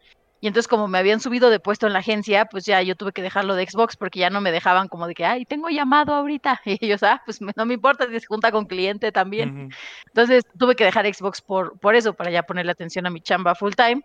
Y 0.42 0.48
entonces 0.48 0.68
como 0.70 0.88
me 0.88 1.00
habían 1.00 1.20
subido 1.20 1.50
de 1.50 1.60
puesto 1.60 1.86
en 1.88 1.94
la 1.94 2.00
agencia, 2.00 2.46
pues 2.46 2.64
ya 2.66 2.82
yo 2.82 2.96
tuve 2.96 3.12
que 3.12 3.22
dejarlo 3.22 3.56
de 3.56 3.68
Xbox 3.68 3.98
porque 3.98 4.20
ya 4.20 4.30
no 4.30 4.40
me 4.40 4.52
dejaban 4.54 4.88
como 4.88 5.06
de 5.08 5.14
que, 5.16 5.26
ay, 5.26 5.46
tengo 5.46 5.70
llamado 5.70 6.14
ahorita. 6.14 6.62
Y 6.66 6.78
ellos, 6.86 7.04
ah, 7.04 7.22
pues 7.26 7.40
no 7.42 7.66
me 7.66 7.74
importa 7.74 8.08
si 8.08 8.20
se 8.20 8.26
junta 8.28 8.52
con 8.52 8.66
cliente 8.66 9.12
también. 9.12 9.70
Entonces 10.08 10.44
tuve 10.58 10.76
que 10.76 10.86
dejar 10.86 11.12
Xbox 11.14 11.42
por, 11.42 11.78
por 11.80 11.96
eso, 11.96 12.14
para 12.14 12.32
ya 12.32 12.44
ponerle 12.44 12.72
atención 12.72 13.06
a 13.06 13.10
mi 13.10 13.20
chamba 13.20 13.54
full 13.56 13.74
time. 13.74 14.02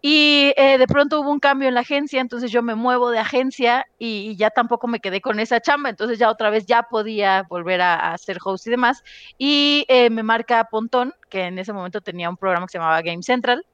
Y 0.00 0.52
eh, 0.56 0.78
de 0.78 0.86
pronto 0.86 1.20
hubo 1.20 1.30
un 1.32 1.40
cambio 1.40 1.68
en 1.68 1.74
la 1.74 1.80
agencia, 1.80 2.20
entonces 2.20 2.52
yo 2.52 2.62
me 2.62 2.76
muevo 2.76 3.10
de 3.10 3.18
agencia 3.18 3.84
y, 3.98 4.30
y 4.30 4.36
ya 4.36 4.50
tampoco 4.50 4.86
me 4.86 5.00
quedé 5.00 5.20
con 5.20 5.40
esa 5.40 5.60
chamba, 5.60 5.90
entonces 5.90 6.18
ya 6.18 6.30
otra 6.30 6.50
vez 6.50 6.66
ya 6.66 6.84
podía 6.84 7.44
volver 7.50 7.80
a, 7.80 7.94
a 7.96 8.14
hacer 8.14 8.38
host 8.44 8.66
y 8.68 8.70
demás. 8.70 9.02
Y 9.38 9.84
eh, 9.88 10.10
me 10.10 10.22
marca 10.22 10.64
Pontón, 10.70 11.14
que 11.28 11.42
en 11.42 11.58
ese 11.58 11.72
momento 11.72 12.00
tenía 12.00 12.30
un 12.30 12.36
programa 12.36 12.66
que 12.66 12.72
se 12.72 12.78
llamaba 12.78 13.02
Game 13.02 13.22
Central. 13.24 13.64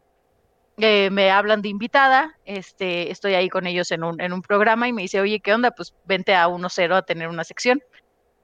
eh, 0.78 1.10
me 1.12 1.30
hablan 1.30 1.62
de 1.62 1.68
invitada, 1.68 2.34
este, 2.44 3.10
estoy 3.10 3.34
ahí 3.34 3.48
con 3.48 3.66
ellos 3.66 3.90
en 3.92 4.02
un, 4.04 4.20
en 4.20 4.32
un 4.32 4.42
programa 4.42 4.88
y 4.88 4.92
me 4.92 5.02
dice, 5.02 5.20
oye, 5.20 5.40
¿qué 5.40 5.54
onda? 5.54 5.70
Pues 5.70 5.94
vente 6.04 6.34
a 6.34 6.48
1.0 6.48 6.96
a 6.96 7.02
tener 7.02 7.28
una 7.28 7.44
sección. 7.44 7.80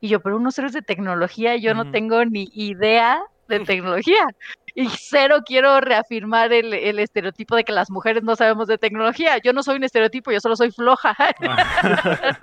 Y 0.00 0.08
yo, 0.08 0.20
pero 0.20 0.36
1.0 0.38 0.66
es 0.68 0.72
de 0.74 0.82
tecnología, 0.82 1.56
yo 1.56 1.74
no 1.74 1.86
tengo 1.86 2.24
ni 2.24 2.48
idea 2.52 3.20
de 3.48 3.60
tecnología. 3.60 4.24
Y 4.74 4.88
cero 4.88 5.38
quiero 5.44 5.80
reafirmar 5.80 6.52
el, 6.52 6.72
el 6.74 6.98
estereotipo 6.98 7.56
de 7.56 7.64
que 7.64 7.72
las 7.72 7.90
mujeres 7.90 8.22
no 8.22 8.36
sabemos 8.36 8.68
de 8.68 8.78
tecnología. 8.78 9.38
Yo 9.38 9.52
no 9.52 9.62
soy 9.62 9.76
un 9.76 9.84
estereotipo, 9.84 10.30
yo 10.30 10.40
solo 10.40 10.56
soy 10.56 10.70
floja. 10.70 11.16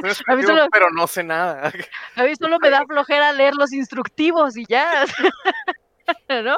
Soy 0.00 0.14
A 0.26 0.36
mí 0.36 0.42
solo- 0.42 0.66
pero 0.70 0.90
no 0.90 1.06
sé 1.06 1.22
nada. 1.24 1.72
A 2.16 2.22
mí 2.24 2.34
solo 2.36 2.58
me 2.58 2.70
da 2.70 2.84
flojera 2.86 3.32
leer 3.32 3.54
los 3.54 3.72
instructivos 3.72 4.56
y 4.56 4.64
ya. 4.68 5.04
¿No? 6.44 6.56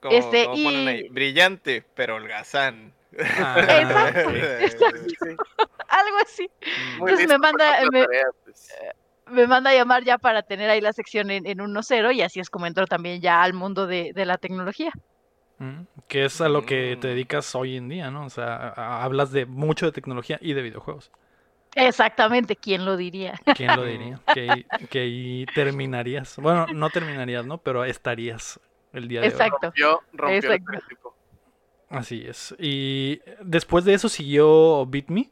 Como, 0.00 0.16
Este, 0.16 0.44
como 0.44 0.62
ponen 0.64 0.88
ahí, 0.88 1.00
y- 1.06 1.08
brillante, 1.08 1.84
pero 1.94 2.16
holgazán. 2.16 2.92
Ah, 3.38 3.56
Exacto. 3.80 4.30
Sí. 4.30 5.36
Algo 5.88 6.16
así. 6.22 6.50
Muy 6.98 7.10
Entonces 7.10 7.28
me 7.28 7.38
manda- 7.38 7.78
me-. 7.90 8.06
Me 9.30 9.46
manda 9.46 9.70
a 9.70 9.74
llamar 9.74 10.04
ya 10.04 10.18
para 10.18 10.42
tener 10.42 10.70
ahí 10.70 10.80
la 10.80 10.92
sección 10.92 11.30
en, 11.30 11.46
en 11.46 11.58
1.0 11.60 12.12
y 12.14 12.22
así 12.22 12.40
es 12.40 12.50
como 12.50 12.66
entro 12.66 12.86
también 12.86 13.20
ya 13.20 13.42
al 13.42 13.52
mundo 13.54 13.86
de, 13.86 14.12
de 14.14 14.24
la 14.26 14.38
tecnología. 14.38 14.92
Mm, 15.58 15.82
Que 16.06 16.24
es 16.24 16.40
a 16.40 16.48
lo 16.48 16.64
que 16.64 16.96
te 17.00 17.08
Mm. 17.08 17.10
dedicas 17.10 17.54
hoy 17.54 17.76
en 17.76 17.88
día, 17.88 18.10
¿no? 18.10 18.26
O 18.26 18.30
sea, 18.30 18.56
a- 18.76 19.04
hablas 19.04 19.32
de 19.32 19.46
mucho 19.46 19.86
de 19.86 19.92
tecnología 19.92 20.38
y 20.40 20.52
de 20.54 20.62
videojuegos. 20.62 21.10
Exactamente, 21.74 22.56
¿quién 22.56 22.84
lo 22.84 22.96
diría? 22.96 23.34
¿Quién 23.58 23.76
lo 23.76 23.84
diría? 23.84 24.20
Que, 24.32 24.40
ahí- 24.40 24.66
que 24.88 24.98
ahí 25.00 25.46
terminarías. 25.54 26.36
Bueno, 26.38 26.66
no 26.68 26.90
terminarías, 26.90 27.44
¿no? 27.46 27.58
Pero 27.58 27.84
estarías 27.84 28.60
el 28.92 29.08
día 29.08 29.20
de 29.20 29.26
hoy. 29.28 29.32
Exacto. 29.32 29.58
Rompió, 29.68 30.00
rompió 30.12 30.28
el 30.28 30.36
Exacto. 30.36 30.72
estereotipo. 30.72 31.14
Así 31.90 32.24
es. 32.26 32.54
Y 32.58 33.20
después 33.42 33.84
de 33.84 33.94
eso 33.94 34.08
siguió 34.08 34.86
BitMe. 34.86 35.30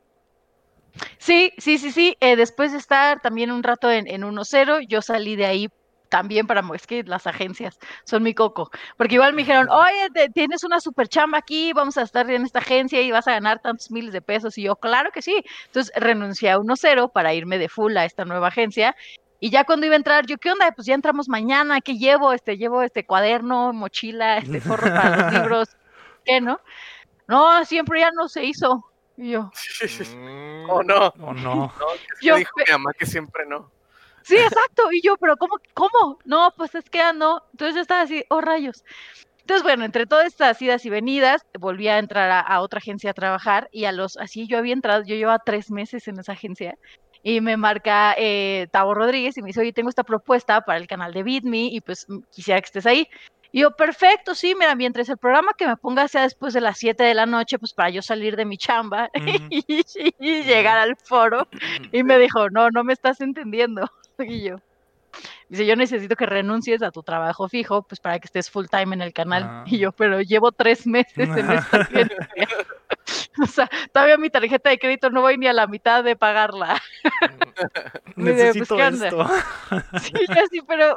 Sí, 1.19 1.53
sí, 1.59 1.79
sí, 1.79 1.93
sí. 1.93 2.17
eh, 2.21 2.37
después 2.37 2.73
de 2.73 2.79
estar 2.79 3.21
también 3.21 3.51
un 3.51 3.63
rato 3.63 3.91
en, 3.91 4.07
en 4.09 4.23
1.0, 4.25 4.81
yo 4.89 5.03
salí 5.03 5.37
de 5.37 5.47
ahí 5.47 5.69
también 6.09 6.47
para, 6.47 6.63
es 6.75 6.87
que 6.87 7.03
las 7.03 7.27
agencias 7.27 7.77
son 8.05 8.23
mi 8.23 8.33
coco, 8.33 8.71
porque 8.97 9.17
igual 9.17 9.33
me 9.35 9.43
dijeron, 9.43 9.69
oye, 9.71 10.09
te- 10.15 10.29
tienes 10.29 10.63
una 10.63 10.81
super 10.81 11.09
chamba 11.09 11.39
aquí, 11.39 11.73
vamos 11.73 11.97
a 11.99 12.03
estar 12.03 12.31
en 12.31 12.45
esta 12.45 12.61
agencia 12.61 13.01
y 13.03 13.11
vas 13.11 13.27
a 13.27 13.33
ganar 13.33 13.59
tantos 13.61 13.91
miles 13.91 14.13
de 14.13 14.23
pesos, 14.23 14.57
y 14.57 14.63
yo, 14.63 14.77
claro 14.77 15.11
que 15.13 15.21
sí. 15.23 15.43
Entonces 15.67 15.93
renuncié 15.97 16.51
a 16.51 16.59
1.0 16.59 17.09
para 17.13 17.35
irme 17.35 17.59
de 17.59 17.69
full 17.69 17.97
a 17.97 18.05
esta 18.05 18.25
nueva 18.25 18.49
agencia, 18.49 18.95
y 19.41 19.51
ya 19.51 19.65
cuando 19.65 19.87
iba 19.87 19.95
a 19.95 19.99
entrar, 19.99 20.27
yo, 20.27 20.39
¿qué 20.39 20.53
onda? 20.53 20.71
Pues 20.73 20.87
ya 20.87 20.95
entramos 20.95 21.29
mañana, 21.29 21.81
¿qué 21.81 21.95
llevo? 21.99 22.33
Este, 22.33 22.57
llevo 22.57 22.83
este 22.83 23.05
cuaderno, 23.05 23.73
mochila, 23.73 24.39
este 24.39 24.61
forro 24.61 24.87
para 24.95 25.17
los 25.17 25.33
libros, 25.33 25.69
¿qué 26.25 26.41
no? 26.41 26.61
No, 27.29 27.65
siempre 27.65 28.01
ya 28.01 28.11
no 28.13 28.29
se 28.29 28.45
hizo. 28.45 28.85
Y 29.17 29.31
yo, 29.33 29.51
Mm, 30.15 30.71
Oh, 30.71 30.83
no. 30.83 31.09
¿O 31.21 31.33
no? 31.35 31.73
No, 31.79 31.95
es 31.95 32.01
que 32.21 32.27
Yo 32.27 32.37
dijo 32.37 32.51
mi 32.57 32.65
mamá 32.71 32.93
que 32.93 33.07
siempre 33.07 33.47
no. 33.47 33.71
Sí, 34.23 34.37
exacto. 34.37 34.91
Y 34.93 35.01
yo, 35.03 35.17
pero 35.17 35.37
¿cómo? 35.37 35.57
¿Cómo? 35.75 36.19
No, 36.25 36.53
pues 36.57 36.75
es 36.75 36.91
que 36.91 36.99
ya 36.99 37.13
no. 37.13 37.43
Entonces 37.53 37.77
yo 37.77 37.83
estaba 37.83 38.03
así, 38.03 38.25
oh 38.29 38.41
rayos. 38.41 38.85
Entonces, 39.41 39.63
bueno, 39.63 39.85
entre 39.85 40.07
todas 40.07 40.27
estas 40.27 40.61
idas 40.61 40.85
y 40.85 40.91
venidas, 40.91 41.47
volví 41.59 41.87
a 41.87 41.99
entrar 41.99 42.31
a, 42.33 42.41
a 42.41 42.61
otra 42.61 42.79
agencia 42.79 43.11
a 43.13 43.15
trabajar 43.15 43.69
y 43.71 43.85
a 43.85 43.93
los, 43.93 44.17
así 44.17 44.49
yo 44.49 44.59
había 44.59 44.73
entrado, 44.73 45.05
yo 45.05 45.15
llevaba 45.15 45.39
tres 45.39 45.71
meses 45.71 46.09
en 46.09 46.19
esa 46.19 46.33
agencia 46.33 46.77
y 47.23 47.41
me 47.41 47.57
marca 47.57 48.15
eh, 48.19 48.67
Tavo 48.73 48.95
Rodríguez 48.95 49.37
y 49.37 49.43
me 49.43 49.49
dice, 49.49 49.61
oye, 49.61 49.73
tengo 49.73 49.89
esta 49.89 50.03
propuesta 50.03 50.61
para 50.63 50.79
el 50.79 50.89
canal 50.89 51.13
de 51.13 51.23
BitMe 51.23 51.69
y 51.73 51.81
pues 51.81 52.07
mm, 52.09 52.19
quisiera 52.31 52.61
que 52.61 52.67
estés 52.67 52.87
ahí. 52.87 53.09
Y 53.53 53.61
yo, 53.61 53.71
perfecto, 53.71 54.35
sí, 54.35 54.55
mira, 54.59 54.75
mientras 54.75 55.09
el 55.09 55.19
programa 55.19 55.53
que 55.57 55.67
me 55.67 55.77
ponga 55.77 56.09
sea 56.09 56.23
después 56.23 56.53
de 56.55 56.61
las 56.61 56.79
7 56.79 57.03
de 57.03 57.15
la 57.15 57.27
noche, 57.27 57.59
pues 57.59 57.73
para 57.73 57.91
yo 57.91 58.03
salir 58.03 58.37
de 58.37 58.45
mi 58.45 58.59
chamba 58.59 59.09
y, 59.51 59.85
y 60.19 60.43
llegar 60.43 60.79
al 60.79 60.97
foro. 60.97 61.49
Y 61.93 62.03
me 62.03 62.19
dijo, 62.19 62.51
no, 62.51 62.71
no 62.71 62.85
me 62.85 62.93
estás 62.93 63.21
entendiendo. 63.21 63.91
Y 64.19 64.45
yo, 64.45 64.57
dice, 65.49 65.67
yo 65.67 65.77
necesito 65.77 66.17
que 66.17 66.27
renuncies 66.27 66.83
a 66.83 66.91
tu 66.91 67.03
trabajo 67.03 67.49
fijo, 67.49 67.83
pues 67.83 68.01
para 68.01 68.19
que 68.19 68.27
estés 68.27 68.51
full 68.51 68.67
time 68.67 68.95
en 68.95 69.03
el 69.03 69.13
canal. 69.13 69.43
Ah. 69.45 69.65
Y 69.67 69.79
yo, 69.79 69.93
pero 69.93 70.21
llevo 70.21 70.53
tres 70.53 70.87
meses 70.87 71.29
en 71.29 71.51
esta. 71.51 71.89
O 73.43 73.47
sea, 73.47 73.69
todavía 73.93 74.17
mi 74.17 74.31
tarjeta 74.31 74.71
de 74.71 74.79
crédito 74.79 75.11
no 75.11 75.21
voy 75.21 75.37
ni 75.37 75.47
a 75.47 75.53
la 75.53 75.67
mitad 75.67 76.03
de 76.03 76.17
pagarla. 76.17 76.81
Pues, 78.15 78.17
Necesito 78.17 78.77
¿qué 78.77 78.83
onda? 78.83 79.09
esto. 79.09 79.29
Sí, 80.01 80.27
así, 80.31 80.61
pero... 80.67 80.97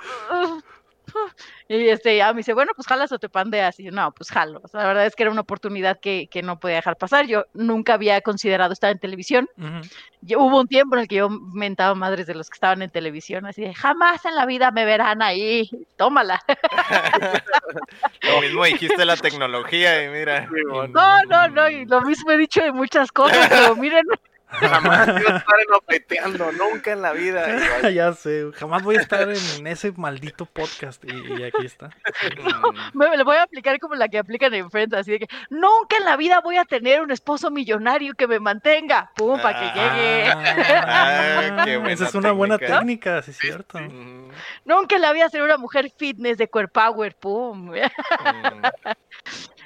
Y 1.72 1.88
este, 1.90 2.18
ya 2.18 2.34
me 2.34 2.38
dice, 2.40 2.54
bueno, 2.56 2.72
pues 2.76 2.88
jalas 2.88 3.12
o 3.12 3.20
te 3.20 3.30
pandeas. 3.30 3.80
Y 3.80 3.84
yo, 3.84 3.92
no, 3.92 4.12
pues 4.12 4.32
jalo. 4.32 4.60
O 4.64 4.68
sea, 4.68 4.82
la 4.82 4.88
verdad 4.88 5.06
es 5.06 5.16
que 5.16 5.22
era 5.22 5.32
una 5.32 5.42
oportunidad 5.42 6.00
que, 6.00 6.28
que 6.32 6.42
no 6.42 6.60
podía 6.60 6.78
dejar 6.78 6.98
pasar. 6.98 7.28
Yo 7.28 7.46
nunca 7.54 7.94
había 7.94 8.22
considerado 8.22 8.74
estar 8.74 8.92
en 8.92 8.98
televisión. 8.98 9.48
Ujú. 9.56 9.82
Yo- 10.22 10.40
hubo 10.40 10.60
un 10.60 10.68
tiempo 10.68 10.96
en 10.96 11.02
el 11.02 11.08
que 11.08 11.16
yo 11.18 11.30
mentaba 11.30 11.94
madres 11.94 12.26
de 12.26 12.34
los 12.34 12.50
que 12.50 12.56
estaban 12.56 12.82
en 12.82 12.90
televisión, 12.90 13.46
así 13.46 13.62
de 13.62 13.74
jamás 13.76 14.26
en 14.26 14.36
la 14.36 14.48
vida 14.48 14.72
me 14.72 14.84
verán 14.86 15.22
ahí, 15.22 15.70
tómala. 15.96 16.42
Lo 18.24 18.42
mismo 18.42 18.66
dijiste 18.66 19.06
la 19.06 19.16
tecnología 19.18 20.04
y 20.04 20.10
mira. 20.10 20.50
No, 20.90 21.24
no, 21.28 21.48
no, 21.50 21.70
y 21.70 21.86
lo 21.86 22.02
mismo 22.02 22.32
he 22.32 22.38
dicho 22.38 22.62
de 22.62 22.72
muchas 22.72 23.12
cosas, 23.12 23.48
pero 23.50 23.76
miren, 23.76 24.04
Jamás 24.52 25.08
iba 25.08 25.36
a 25.36 25.38
estar 25.38 25.56
enopeteando, 25.68 26.52
nunca 26.54 26.92
en 26.92 27.02
la 27.02 27.14
vida. 27.14 27.46
Ya 27.94 28.14
sé, 28.14 28.50
jamás 28.56 28.84
voy 28.84 28.98
a 28.98 29.02
estar 29.02 29.30
en 29.30 29.68
ese 29.68 29.92
maldito 29.94 30.46
podcast 30.46 31.04
y, 31.06 31.40
y 31.40 31.44
aquí 31.44 31.66
está. 31.66 31.88
Mm, 31.88 32.78
me, 32.98 33.16
le 33.18 33.24
voy 33.24 33.36
a 33.38 33.44
aplicar 33.44 33.80
como 33.80 33.96
la 33.96 34.08
que 34.08 34.18
aplican 34.18 34.54
en 34.54 34.70
Friends, 34.72 34.94
así 34.96 35.12
de 35.12 35.20
que 35.20 35.28
nunca 35.50 35.98
en 35.98 36.06
la 36.06 36.18
vida 36.18 36.42
voy 36.42 36.58
a 36.58 36.66
tener 36.66 37.02
un 37.02 37.12
esposo 37.12 37.52
millonario 37.52 38.14
que 38.16 38.28
me 38.28 38.40
mantenga, 38.40 39.12
pum, 39.16 39.40
para 39.42 39.60
que 39.60 39.80
llegue. 39.80 40.32
Ah, 40.32 41.62
qué 41.66 41.78
buena 41.78 41.94
esa 41.94 42.06
es 42.06 42.16
una 42.16 42.32
buena 42.32 42.58
técnica. 42.58 42.80
técnica, 42.80 43.22
sí 43.22 43.32
es 43.32 43.38
cierto. 43.38 43.80
mm, 43.80 44.30
Nunca 44.66 44.96
en 44.96 45.02
la 45.02 45.14
vida 45.14 45.30
ser 45.30 45.42
una 45.44 45.58
mujer 45.58 45.92
fitness 45.98 46.38
de 46.38 46.48
core 46.50 46.68
power, 46.68 47.16
pum. 47.16 47.70
mm. 47.72 48.62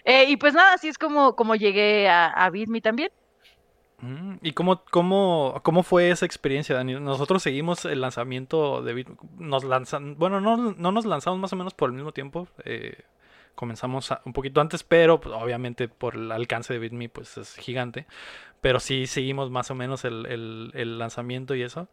Eh, 0.06 0.26
y 0.28 0.36
pues 0.38 0.54
nada, 0.54 0.74
así 0.74 0.90
es 0.90 0.98
como, 0.98 1.36
como 1.36 1.56
llegué 1.56 2.10
a, 2.10 2.28
a 2.28 2.50
Bitme 2.50 2.82
también. 2.82 3.10
Mm, 4.04 4.36
¿Y 4.42 4.52
cómo, 4.52 4.84
cómo, 4.92 5.62
cómo 5.64 5.82
fue 5.84 6.10
esa 6.12 6.26
experiencia, 6.26 6.76
Dani? 6.76 7.00
Nosotros 7.00 7.42
seguimos 7.42 7.86
el 7.86 8.02
lanzamiento 8.02 8.82
de 8.82 8.94
Bit, 8.94 9.10
nos 9.38 9.64
lanzan, 9.64 10.18
bueno, 10.18 10.42
no, 10.42 10.58
no 10.74 10.92
nos 10.92 11.06
lanzamos 11.06 11.40
más 11.40 11.54
o 11.54 11.56
menos 11.56 11.74
por 11.74 11.90
el 11.90 11.96
mismo 11.96 12.12
tiempo. 12.12 12.48
eh, 12.66 12.98
comenzamos 13.56 14.12
a- 14.12 14.22
un 14.26 14.34
poquito 14.34 14.62
antes, 14.62 14.84
pero 14.84 15.22
pues, 15.22 15.36
obviamente 15.36 15.88
por 15.88 16.16
el 16.16 16.32
alcance 16.32 16.74
de 16.74 16.80
BitMe 16.80 17.08
pues 17.10 17.38
es 17.38 17.56
gigante. 17.56 18.08
Pero 18.62 18.80
sí 18.80 19.08
seguimos 19.08 19.52
más 19.52 19.72
o 19.72 19.76
menos 19.76 20.06
el, 20.06 20.26
el- 20.28 20.72
el 20.76 20.98
lanzamiento 21.00 21.56
y 21.56 21.64
eso. 21.64 21.88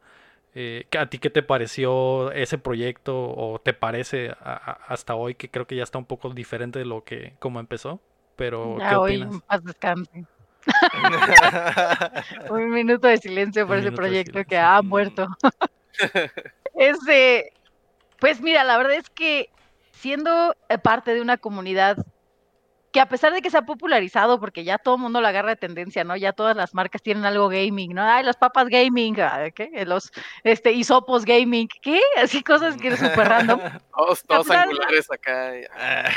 Eh, 0.55 0.87
¿a 0.99 1.07
ti 1.07 1.18
qué 1.18 1.31
te 1.31 1.42
pareció 1.42 2.33
ese 2.33 2.59
proyecto 2.59 3.14
o 3.31 3.61
te 3.61 3.75
parece 3.75 4.31
a- 4.31 4.37
a- 4.55 4.73
hasta 4.94 5.14
hoy 5.16 5.35
que 5.37 5.51
creo 5.51 5.66
que 5.66 5.77
ya 5.77 5.83
está 5.85 5.99
un 5.99 6.07
poco 6.07 6.31
diferente 6.31 6.79
de 6.81 6.87
lo 6.87 7.05
que 7.05 7.35
como 7.40 7.61
empezó? 7.61 8.01
Pero 8.37 8.77
¿qué 8.79 8.81
Ya 8.81 9.01
hoy 9.01 9.14
opinas? 9.16 9.42
paz 9.46 9.64
descanse. 9.64 10.25
Un 12.51 12.70
minuto 12.70 13.09
de 13.09 13.18
silencio 13.18 13.66
por 13.66 13.77
Un 13.77 13.81
ese 13.81 13.90
de 13.90 13.96
proyecto 13.96 14.44
que 14.44 14.59
ha 14.59 14.81
muerto. 14.83 15.27
Este, 16.75 17.53
pues 18.20 18.40
mira, 18.40 18.64
la 18.64 18.79
verdad 18.79 18.94
es 18.94 19.11
que 19.11 19.51
siendo 19.92 20.55
eh, 20.70 20.79
parte 20.79 21.12
de 21.12 21.20
una 21.20 21.37
comunidad 21.37 21.99
que 22.92 23.01
a 23.01 23.09
pesar 23.09 23.33
de 23.33 23.42
que 23.42 23.51
se 23.51 23.59
ha 23.59 23.62
popularizado, 23.62 24.40
porque 24.40 24.64
ya 24.64 24.79
todo 24.79 24.96
el 24.96 25.03
mundo 25.03 25.20
la 25.20 25.29
agarra 25.29 25.51
de 25.51 25.57
tendencia, 25.57 26.03
¿no? 26.03 26.16
Ya 26.16 26.33
todas 26.33 26.57
las 26.57 26.75
marcas 26.75 27.03
tienen 27.03 27.25
algo 27.25 27.49
gaming, 27.49 27.94
¿no? 27.94 28.03
Ay, 28.03 28.25
las 28.25 28.37
papas 28.37 28.68
gaming, 28.68 29.20
ah, 29.20 29.51
¿qué? 29.55 29.85
Los 29.87 30.11
este, 30.42 30.73
hisopos 30.73 31.25
gaming, 31.25 31.68
¿qué? 31.83 32.01
Así 32.16 32.42
cosas 32.42 32.77
que 32.77 32.88
es 32.88 32.99
súper 32.99 33.29
random. 33.29 33.61
Todos, 33.94 34.25
todos 34.25 34.51
angulares 34.51 35.11
acá. 35.11 35.59
y- 35.59 35.64
ah, 35.77 36.09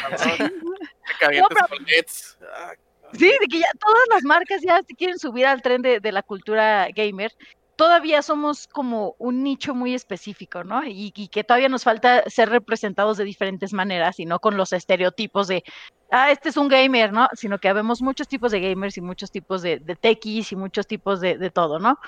te 1.20 1.42
No, 1.42 1.48
pero- 1.50 1.68
con 1.68 1.84
LEDs. 1.86 2.38
Ah, 2.56 2.74
Sí, 3.18 3.32
de 3.40 3.48
que 3.48 3.60
ya 3.60 3.68
todas 3.80 4.04
las 4.10 4.24
marcas 4.24 4.62
ya 4.62 4.82
se 4.88 4.96
quieren 4.96 5.20
subir 5.20 5.46
al 5.46 5.62
tren 5.62 5.82
de, 5.82 6.00
de 6.00 6.12
la 6.12 6.24
cultura 6.24 6.88
gamer. 6.96 7.32
Todavía 7.76 8.22
somos 8.22 8.68
como 8.68 9.16
un 9.18 9.44
nicho 9.44 9.74
muy 9.74 9.96
específico, 9.96 10.64
¿no? 10.64 10.84
Y, 10.86 11.12
que 11.12 11.44
todavía 11.44 11.70
nos 11.70 11.84
falta 11.84 12.24
ser 12.30 12.50
representados 12.50 13.18
de 13.18 13.24
diferentes 13.24 13.74
maneras 13.74 14.20
y 14.20 14.26
no 14.26 14.40
con 14.40 14.58
los 14.58 14.74
estereotipos 14.74 15.48
de, 15.48 15.64
ah, 16.12 16.32
este 16.32 16.50
es 16.50 16.58
un 16.58 16.68
gamer, 16.68 17.12
¿no? 17.12 17.28
Sino 17.34 17.58
que 17.60 17.70
habemos 17.70 18.02
muchos 18.02 18.28
tipos 18.28 18.52
de 18.52 18.62
gamers 18.62 18.98
y 18.98 19.02
muchos 19.02 19.32
tipos 19.32 19.64
de, 19.64 19.80
de 19.80 19.98
y 20.24 20.56
muchos 20.56 20.86
tipos 20.86 21.20
de, 21.20 21.38
de 21.38 21.50
todo, 21.50 21.80
¿no? 21.80 22.00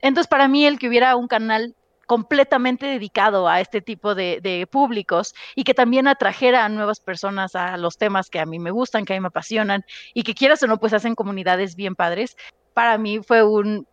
Entonces, 0.00 0.28
para 0.28 0.48
mí, 0.48 0.66
el 0.66 0.78
que 0.78 0.88
hubiera 0.88 1.16
un 1.16 1.28
canal 1.28 1.74
completamente 2.06 2.86
dedicado 2.86 3.48
a 3.48 3.60
este 3.60 3.80
tipo 3.80 4.14
de, 4.14 4.68
públicos 4.70 5.34
y 5.54 5.64
que 5.64 5.74
también 5.74 6.08
atrajera 6.08 6.64
a 6.64 6.68
nuevas 6.68 7.00
personas 7.00 7.54
a 7.54 7.76
los 7.76 7.96
temas 7.96 8.30
que 8.30 8.40
a 8.40 8.46
mí 8.46 8.58
me 8.58 8.70
gustan, 8.70 9.04
que 9.04 9.12
a 9.12 9.16
mí 9.16 9.20
me 9.20 9.28
apasionan 9.28 9.84
y 10.14 10.22
que 10.22 10.34
quieras 10.34 10.62
o 10.62 10.66
no, 10.66 10.78
pues 10.78 10.92
hacen 10.92 11.14
comunidades 11.14 11.76
bien 11.76 11.94
padres. 11.94 12.36
Para 12.72 12.98
mí 12.98 13.20
fue 13.22 13.44
un, 13.44 13.86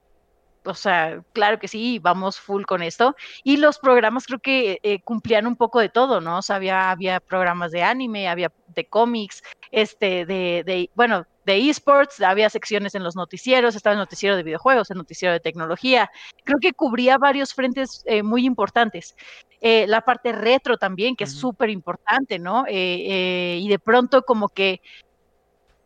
o 0.63 0.73
sea, 0.73 1.23
claro 1.33 1.59
que 1.59 1.67
sí, 1.67 1.99
vamos 1.99 2.39
full 2.39 2.63
con 2.63 2.83
esto. 2.83 3.15
Y 3.43 3.57
los 3.57 3.79
programas 3.79 4.25
creo 4.25 4.39
que 4.39 4.79
eh, 4.83 5.01
cumplían 5.01 5.47
un 5.47 5.55
poco 5.55 5.79
de 5.79 5.89
todo, 5.89 6.21
¿no? 6.21 6.39
O 6.39 6.41
sea, 6.41 6.57
había, 6.57 6.91
había 6.91 7.19
programas 7.19 7.71
de 7.71 7.83
anime, 7.83 8.29
había 8.29 8.51
de 8.67 8.85
cómics, 8.85 9.43
este, 9.71 10.25
de, 10.25 10.63
de, 10.65 10.89
bueno, 10.95 11.25
de 11.51 11.69
esports, 11.69 12.21
había 12.21 12.49
secciones 12.49 12.95
en 12.95 13.03
los 13.03 13.15
noticieros, 13.15 13.75
estaba 13.75 13.93
el 13.93 13.99
noticiero 13.99 14.35
de 14.35 14.43
videojuegos, 14.43 14.89
el 14.91 14.97
noticiero 14.97 15.33
de 15.33 15.39
tecnología. 15.39 16.09
Creo 16.43 16.57
que 16.61 16.73
cubría 16.73 17.17
varios 17.17 17.53
frentes 17.53 18.01
eh, 18.05 18.23
muy 18.23 18.45
importantes. 18.45 19.13
Eh, 19.61 19.85
la 19.87 20.01
parte 20.01 20.31
retro 20.31 20.77
también, 20.77 21.15
que 21.15 21.25
es 21.25 21.31
súper 21.33 21.69
importante, 21.69 22.39
¿no? 22.39 22.65
Eh, 22.67 22.73
eh, 22.73 23.59
y 23.61 23.67
de 23.69 23.79
pronto 23.79 24.23
como 24.23 24.49
que 24.49 24.79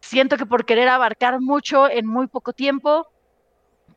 siento 0.02 0.38
que 0.38 0.46
por 0.46 0.66
querer 0.66 0.88
abarcar 0.90 1.38
mucho 1.42 1.90
en 1.90 2.06
muy 2.08 2.28
poco 2.28 2.54
tiempo, 2.54 3.06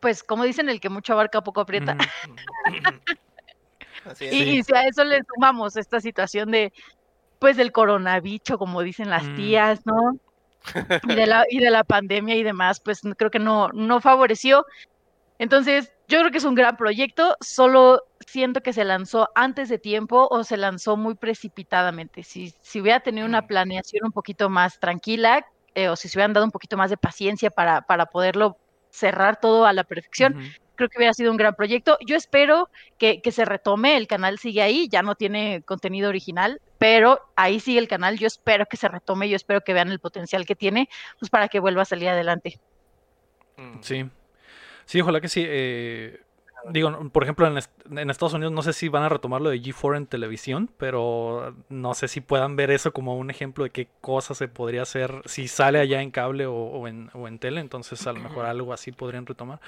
pues 0.00 0.22
como 0.22 0.44
dicen, 0.44 0.68
el 0.68 0.80
que 0.80 0.88
mucho 0.90 1.12
abarca 1.12 1.42
poco 1.42 1.60
aprieta. 1.60 1.96
Ujú. 2.26 2.36
Así 4.06 4.26
es. 4.26 4.32
Y, 4.34 4.38
Sí. 4.44 4.50
y 4.58 4.62
si 4.62 4.74
a 4.76 4.82
eso 4.84 5.04
le 5.04 5.20
sumamos 5.34 5.76
esta 5.76 6.00
situación 6.00 6.50
de, 6.50 6.70
pues 7.40 7.56
del 7.56 7.72
coronavirus, 7.72 8.58
como 8.58 8.82
dicen 8.82 9.10
las 9.10 9.24
Mm. 9.24 9.36
tías, 9.36 9.80
¿no? 9.86 9.94
Y 11.08 11.14
de, 11.14 11.26
la, 11.26 11.44
y 11.48 11.60
de 11.60 11.70
la 11.70 11.84
pandemia 11.84 12.36
y 12.36 12.42
demás, 12.42 12.80
pues 12.80 13.00
creo 13.16 13.30
que 13.30 13.38
no, 13.38 13.68
no 13.68 14.00
favoreció. 14.00 14.66
Entonces, 15.38 15.92
yo 16.08 16.18
creo 16.18 16.30
que 16.30 16.38
es 16.38 16.44
un 16.44 16.54
gran 16.54 16.76
proyecto, 16.76 17.36
solo 17.40 18.02
siento 18.26 18.60
que 18.60 18.72
se 18.72 18.84
lanzó 18.84 19.28
antes 19.34 19.68
de 19.68 19.78
tiempo 19.78 20.26
o 20.30 20.42
se 20.42 20.56
lanzó 20.56 20.96
muy 20.96 21.14
precipitadamente. 21.14 22.22
Si, 22.22 22.52
si 22.60 22.80
hubiera 22.80 23.00
tenido 23.00 23.26
una 23.26 23.46
planeación 23.46 24.04
un 24.04 24.12
poquito 24.12 24.50
más 24.50 24.80
tranquila 24.80 25.46
eh, 25.74 25.88
o 25.88 25.96
si 25.96 26.08
se 26.08 26.18
hubieran 26.18 26.32
dado 26.32 26.44
un 26.44 26.50
poquito 26.50 26.76
más 26.76 26.90
de 26.90 26.96
paciencia 26.96 27.50
para, 27.50 27.82
para 27.82 28.06
poderlo 28.06 28.56
cerrar 28.90 29.38
todo 29.38 29.64
a 29.64 29.72
la 29.72 29.84
perfección, 29.84 30.34
creo 30.74 30.88
que 30.88 30.98
hubiera 30.98 31.14
sido 31.14 31.30
un 31.30 31.36
gran 31.36 31.54
proyecto. 31.54 31.98
Yo 32.06 32.16
espero 32.16 32.68
que, 32.98 33.20
que 33.20 33.30
se 33.30 33.44
retome, 33.44 33.96
el 33.96 34.08
canal 34.08 34.38
sigue 34.38 34.62
ahí, 34.62 34.88
ya 34.88 35.02
no 35.02 35.14
tiene 35.14 35.62
contenido 35.62 36.08
original, 36.08 36.60
pero 36.78 37.20
ahí 37.36 37.60
sigue 37.60 37.78
el 37.80 37.88
canal, 37.88 38.18
yo 38.18 38.26
espero 38.26 38.66
que 38.66 38.76
se 38.76 38.88
retome, 38.88 39.28
yo 39.28 39.36
espero 39.36 39.62
que 39.62 39.74
vean 39.74 39.90
el 39.90 40.00
potencial 40.00 40.46
que 40.46 40.56
tiene, 40.56 40.88
pues 41.18 41.30
para 41.30 41.48
que 41.48 41.60
vuelva 41.60 41.82
a 41.82 41.86
salir 41.86 42.08
adelante. 42.08 42.60
Mm. 43.56 43.80
Sí. 43.82 44.10
Sí, 44.86 45.00
ojalá 45.00 45.20
que 45.20 45.28
sí. 45.28 45.44
eh, 45.46 46.20
digo, 46.70 47.10
por 47.10 47.22
ejemplo, 47.24 47.46
en, 47.46 47.58
est- 47.58 47.72
en 47.90 48.10
Estados 48.10 48.34
Unidos 48.34 48.52
no 48.52 48.62
sé 48.62 48.72
si 48.72 48.88
van 48.88 49.04
a 49.04 49.08
retomar 49.10 49.40
lo 49.42 49.50
de 49.50 49.60
G4 49.62 49.96
en 49.98 50.06
televisión, 50.06 50.70
pero 50.78 51.54
no 51.68 51.94
sé 51.94 52.08
si 52.08 52.20
puedan 52.22 52.56
ver 52.56 52.70
eso 52.70 52.92
como 52.92 53.16
un 53.16 53.30
ejemplo 53.30 53.64
de 53.64 53.70
qué 53.70 53.88
cosa 54.00 54.34
se 54.34 54.48
podría 54.48 54.82
hacer 54.82 55.22
si 55.26 55.48
sale 55.48 55.80
allá 55.80 56.02
en 56.02 56.10
cable 56.12 56.46
o, 56.46 56.54
o 56.54 56.88
en, 56.88 57.10
o 57.14 57.28
en 57.28 57.38
tele. 57.38 57.60
Entonces, 57.60 58.06
a 58.06 58.12
lo 58.14 58.20
mejor 58.20 58.46
algo 58.46 58.72
así 58.72 58.92
podrían 58.92 59.26
retomar. 59.26 59.60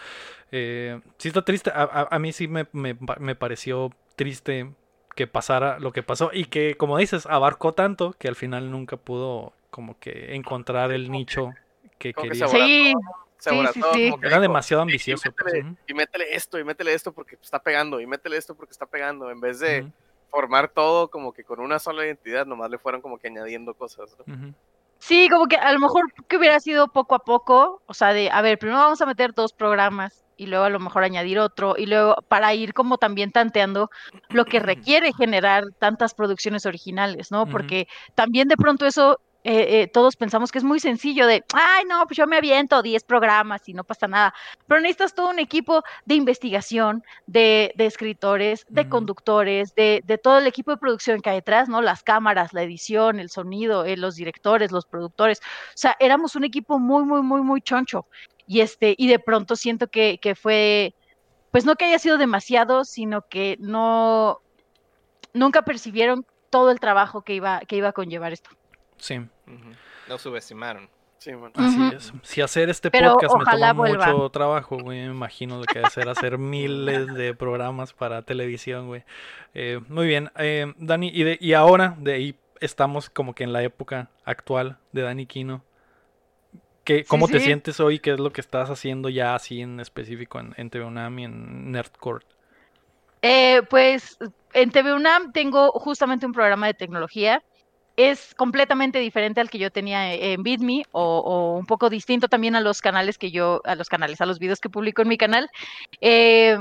Eh, 0.52 1.00
sí 1.18 1.28
está 1.28 1.44
triste. 1.44 1.70
A, 1.70 1.82
a- 1.84 2.08
a 2.10 2.18
mí 2.18 2.32
sí 2.32 2.48
me, 2.48 2.66
me 2.72 2.96
me 3.20 3.34
pareció 3.36 3.90
triste 4.16 4.70
que 5.20 5.26
pasara 5.26 5.78
lo 5.78 5.92
que 5.92 6.02
pasó 6.02 6.30
y 6.32 6.46
que, 6.46 6.78
como 6.78 6.96
dices, 6.96 7.26
abarcó 7.26 7.74
tanto 7.74 8.14
que 8.18 8.26
al 8.26 8.36
final 8.36 8.70
nunca 8.70 8.96
pudo 8.96 9.52
como 9.68 9.98
que 9.98 10.34
encontrar 10.34 10.92
el 10.92 11.10
nicho 11.10 11.52
que 11.98 12.14
Como 12.14 12.28
que 12.28 12.38
quería. 12.38 12.48
se 12.48 12.56
abrazó, 12.56 12.66
Sí, 12.66 12.94
se 13.36 13.50
sí, 13.50 13.56
abrazó, 13.56 13.72
sí, 13.74 13.82
sí. 13.82 14.04
como 14.10 14.20
que 14.20 14.26
Era 14.26 14.36
dijo, 14.36 14.40
demasiado 14.42 14.80
"Y- 14.80 14.84
y 14.84 14.86
ambicioso. 14.88 15.30
pues. 15.32 15.64
Y 15.86 15.92
métele 15.92 16.34
esto, 16.34 16.58
y 16.58 16.64
métele 16.64 16.94
esto 16.94 17.12
porque 17.12 17.36
está 17.42 17.58
pegando, 17.62 18.00
y 18.00 18.06
métele 18.06 18.38
esto 18.38 18.54
porque 18.54 18.72
está 18.72 18.86
pegando, 18.86 19.30
en 19.30 19.40
vez 19.40 19.58
de 19.60 19.92
formar 20.30 20.68
todo 20.70 21.10
como 21.10 21.34
que 21.34 21.44
con 21.44 21.60
una 21.60 21.78
sola 21.78 22.06
identidad, 22.06 22.46
nomás 22.46 22.70
le 22.70 22.78
fueron 22.78 23.02
como 23.02 23.18
que 23.18 23.28
añadiendo 23.28 23.74
cosas. 23.74 24.16
Sí, 25.00 25.28
como 25.28 25.48
que 25.48 25.56
a 25.56 25.70
lo 25.72 25.80
mejor 25.80 26.04
que 26.28 26.38
hubiera 26.38 26.58
sido 26.60 26.88
poco 26.88 27.14
a 27.14 27.18
poco, 27.18 27.82
o 27.84 27.92
sea, 27.92 28.14
de, 28.14 28.30
a 28.30 28.40
ver, 28.40 28.58
primero 28.58 28.78
vamos 28.78 29.02
a 29.02 29.06
meter 29.06 29.34
dos 29.34 29.52
programas 29.52 30.24
y 30.40 30.46
luego 30.46 30.64
a 30.64 30.70
lo 30.70 30.80
mejor 30.80 31.04
añadir 31.04 31.38
otro 31.38 31.74
y 31.76 31.84
luego 31.84 32.16
para 32.28 32.54
ir 32.54 32.72
como 32.72 32.96
también 32.96 33.30
tanteando 33.30 33.90
lo 34.30 34.46
que 34.46 34.58
requiere 34.58 35.12
generar 35.12 35.64
tantas 35.78 36.14
producciones 36.14 36.64
originales, 36.64 37.30
¿no? 37.30 37.46
Porque 37.46 37.88
también 38.14 38.48
de 38.48 38.56
pronto 38.56 38.86
eso 38.86 39.20
eh, 39.44 39.82
eh, 39.82 39.86
todos 39.86 40.16
pensamos 40.16 40.52
que 40.52 40.58
es 40.58 40.64
muy 40.64 40.80
sencillo 40.80 41.26
de, 41.26 41.44
ay, 41.54 41.84
no, 41.86 42.06
pues 42.06 42.16
yo 42.16 42.26
me 42.26 42.36
aviento 42.36 42.82
10 42.82 43.04
programas 43.04 43.66
y 43.68 43.74
no 43.74 43.84
pasa 43.84 44.06
nada, 44.06 44.34
pero 44.66 44.80
necesitas 44.82 45.14
todo 45.14 45.30
un 45.30 45.38
equipo 45.38 45.82
de 46.04 46.14
investigación, 46.14 47.02
de, 47.26 47.72
de 47.76 47.86
escritores, 47.86 48.66
de 48.68 48.88
conductores, 48.88 49.74
de, 49.74 50.02
de 50.06 50.18
todo 50.18 50.38
el 50.38 50.46
equipo 50.46 50.70
de 50.72 50.76
producción 50.76 51.20
que 51.20 51.30
hay 51.30 51.36
detrás, 51.36 51.68
¿no? 51.70 51.80
Las 51.80 52.02
cámaras, 52.02 52.52
la 52.52 52.62
edición, 52.62 53.18
el 53.18 53.30
sonido, 53.30 53.84
eh, 53.86 53.96
los 53.96 54.16
directores, 54.16 54.72
los 54.72 54.84
productores. 54.86 55.40
O 55.40 55.72
sea, 55.74 55.96
éramos 56.00 56.36
un 56.36 56.44
equipo 56.44 56.78
muy, 56.78 57.04
muy, 57.04 57.22
muy, 57.22 57.40
muy 57.42 57.62
choncho. 57.62 58.06
Y 58.50 58.62
este, 58.62 58.96
y 58.98 59.06
de 59.06 59.20
pronto 59.20 59.54
siento 59.54 59.86
que, 59.86 60.18
que 60.20 60.34
fue, 60.34 60.92
pues 61.52 61.64
no 61.64 61.76
que 61.76 61.84
haya 61.84 62.00
sido 62.00 62.18
demasiado, 62.18 62.84
sino 62.84 63.22
que 63.28 63.56
no, 63.60 64.40
nunca 65.32 65.62
percibieron 65.62 66.26
todo 66.50 66.72
el 66.72 66.80
trabajo 66.80 67.22
que 67.22 67.34
iba, 67.34 67.60
que 67.60 67.76
iba 67.76 67.90
a 67.90 67.92
conllevar 67.92 68.32
esto. 68.32 68.50
Sí, 68.96 69.18
Ujú. 69.18 69.70
Lo 70.08 70.18
subestimaron. 70.18 70.90
Sí, 71.18 71.32
bueno. 71.32 71.54
así 71.58 71.94
es. 71.94 72.12
Si 72.24 72.40
hacer 72.40 72.70
este 72.70 72.90
Pero 72.90 73.12
podcast 73.12 73.36
me 73.36 73.72
vuelva. 73.72 74.06
mucho 74.08 74.30
trabajo, 74.30 74.78
güey, 74.78 74.98
me 74.98 75.14
imagino 75.14 75.58
lo 75.58 75.64
que 75.64 75.78
hacer 75.78 76.08
hacer 76.08 76.36
miles 76.38 77.14
de 77.14 77.36
programas 77.36 77.92
para 77.92 78.22
televisión, 78.22 78.88
güey. 78.88 79.04
Eh, 79.54 79.80
muy 79.88 80.08
bien, 80.08 80.32
eh, 80.38 80.74
Dani, 80.76 81.08
y, 81.14 81.22
de, 81.22 81.38
y 81.40 81.52
ahora 81.52 81.94
de 82.00 82.14
ahí 82.14 82.34
estamos 82.58 83.10
como 83.10 83.32
que 83.32 83.44
en 83.44 83.52
la 83.52 83.62
época 83.62 84.10
actual 84.24 84.78
de 84.90 85.02
Dani 85.02 85.26
Kino. 85.26 85.62
¿Qué, 86.84 87.06
¿Cómo 87.06 87.28
te 87.30 87.40
sí. 87.40 87.40
sientes 87.40 87.80
hoy? 87.80 88.00
¿Qué 88.00 88.12
es 88.12 88.20
lo 88.20 88.32
que 88.32 88.40
estás 88.42 88.68
haciendo 88.70 89.08
ya 89.08 89.34
así 89.34 89.60
en 89.62 89.80
específico 89.80 90.40
en, 90.40 90.54
en 90.58 90.70
TV 90.70 90.84
UNAM 90.86 91.18
y 91.20 91.24
en 91.24 91.72
Nerdcore? 91.72 92.26
Eh, 93.22 93.62
pues 93.68 94.16
en 94.54 94.70
TV 94.70 94.94
UNAM 94.94 95.32
tengo 95.32 95.70
justamente 95.72 96.26
un 96.26 96.32
programa 96.32 96.66
de 96.66 96.74
tecnología. 96.74 97.42
Es 97.96 98.34
completamente 98.36 98.98
diferente 99.00 99.40
al 99.40 99.50
que 99.50 99.58
yo 99.58 99.70
tenía 99.70 100.14
e- 100.14 100.32
en 100.34 100.42
BitMe 100.42 100.84
o, 100.92 101.18
o 101.18 101.58
un 101.58 101.66
poco 101.66 101.90
distinto 101.90 102.28
también 102.28 102.54
a 102.56 102.60
los 102.62 102.80
canales 102.80 103.18
que 103.18 103.30
yo, 103.30 103.60
a 103.64 103.74
los 103.74 103.88
canales, 103.88 104.20
a 104.20 104.26
los 104.26 104.38
videos 104.38 104.60
que 104.60 104.70
publico 104.70 105.02
en 105.02 105.08
mi 105.08 105.18
canal. 105.18 105.48
Eh, 106.00 106.58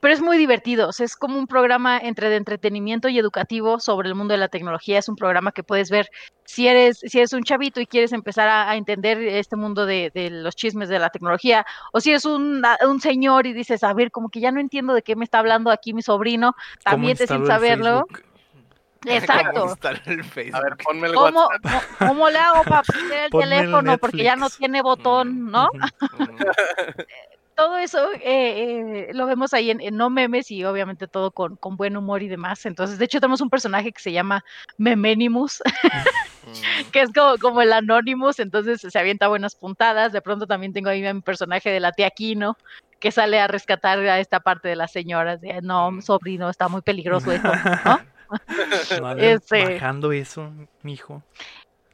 pero 0.00 0.12
es 0.14 0.20
muy 0.20 0.38
divertido. 0.38 0.88
o 0.88 0.92
sea, 0.92 1.06
es 1.06 1.16
como 1.16 1.38
un 1.38 1.46
programa 1.46 1.98
entre 1.98 2.28
de 2.28 2.36
entretenimiento 2.36 3.08
y 3.08 3.18
educativo 3.18 3.80
sobre 3.80 4.08
el 4.08 4.14
mundo 4.14 4.32
de 4.32 4.38
la 4.38 4.48
tecnología. 4.48 4.98
Es 4.98 5.08
un 5.08 5.16
programa 5.16 5.52
que 5.52 5.62
puedes 5.62 5.90
ver 5.90 6.08
si 6.44 6.66
eres, 6.66 6.98
si 6.98 7.18
eres 7.18 7.32
un 7.32 7.42
chavito 7.42 7.80
y 7.80 7.86
quieres 7.86 8.12
empezar 8.12 8.48
a, 8.48 8.70
a 8.70 8.76
entender 8.76 9.18
este 9.22 9.56
mundo 9.56 9.86
de, 9.86 10.10
de 10.14 10.30
los 10.30 10.56
chismes 10.56 10.88
de 10.88 10.98
la 10.98 11.10
tecnología, 11.10 11.64
o 11.92 12.00
si 12.00 12.10
eres 12.10 12.24
un, 12.24 12.64
a- 12.64 12.78
un 12.88 13.00
señor 13.00 13.46
y 13.46 13.52
dices, 13.52 13.82
a 13.84 13.92
ver, 13.94 14.10
como 14.10 14.28
que 14.30 14.40
ya 14.40 14.50
no 14.52 14.60
entiendo 14.60 14.92
de 14.94 15.02
qué 15.02 15.16
me 15.16 15.24
está 15.24 15.38
hablando 15.38 15.70
aquí 15.70 15.94
mi 15.94 16.02
sobrino, 16.02 16.52
¿Cómo 16.52 16.82
también 16.84 17.16
te 17.16 17.26
sin 17.26 17.46
saberlo. 17.46 18.06
Facebook? 18.08 18.24
Exacto. 19.06 19.52
¿Cómo 19.60 19.70
instalar 19.70 20.02
el 20.06 20.24
Facebook? 20.24 20.56
A 20.56 20.60
ver, 20.62 20.76
ponme 20.76 21.06
el 21.08 21.14
¿Cómo, 21.14 21.46
WhatsApp. 21.46 21.64
mo- 21.72 22.06
¿Cómo 22.08 22.28
le 22.30 22.38
hago 22.38 22.64
para 22.64 22.82
prender 22.82 23.18
el 23.24 23.30
Ponme 23.30 23.44
el 23.44 23.50
teléfono? 23.50 23.96
Porque 23.98 24.22
ya 24.24 24.36
no 24.36 24.50
tiene 24.50 24.82
botón, 24.82 25.46
¿no? 25.50 25.68
todo 27.54 27.76
eso 27.78 28.10
eh, 28.14 29.08
eh, 29.08 29.10
lo 29.12 29.26
vemos 29.26 29.52
ahí 29.52 29.70
en, 29.70 29.80
en 29.80 29.96
no 29.96 30.10
memes 30.10 30.50
y 30.50 30.64
obviamente 30.64 31.06
todo 31.08 31.30
con, 31.30 31.56
con 31.56 31.76
buen 31.76 31.96
humor 31.96 32.22
y 32.22 32.28
demás. 32.28 32.64
Entonces, 32.66 32.98
de 32.98 33.04
hecho, 33.04 33.20
tenemos 33.20 33.40
un 33.40 33.50
personaje 33.50 33.92
que 33.92 34.00
se 34.00 34.12
llama 34.12 34.42
Memenimus, 34.78 35.62
Mm, 36.42 36.90
que 36.90 37.02
es 37.02 37.10
como, 37.12 37.36
como 37.36 37.60
el 37.60 37.70
Anonymous, 37.70 38.38
entonces 38.38 38.80
se 38.80 38.98
avienta 38.98 39.28
buenas 39.28 39.54
puntadas. 39.54 40.10
De 40.12 40.22
pronto 40.22 40.46
también 40.46 40.72
tengo 40.72 40.88
ahí 40.88 41.04
a 41.04 41.12
mi 41.12 41.20
personaje 41.20 41.68
de 41.70 41.80
la 41.80 41.92
tía 41.92 42.10
Kino, 42.10 42.56
que 42.98 43.12
sale 43.12 43.38
a 43.40 43.46
rescatar 43.46 43.98
a 43.98 44.18
esta 44.20 44.40
parte 44.40 44.68
de 44.68 44.76
las 44.76 44.90
señoras. 44.90 45.40
De, 45.42 45.60
no, 45.60 45.90
Mm. 45.90 46.00
sobrino, 46.00 46.48
está 46.48 46.68
muy 46.68 46.80
peligroso 46.80 47.30
esto, 47.30 47.52
¿no? 47.84 48.00
Ese. 49.18 49.64
bajando 49.74 50.12
eso, 50.12 50.50
mijo. 50.82 51.22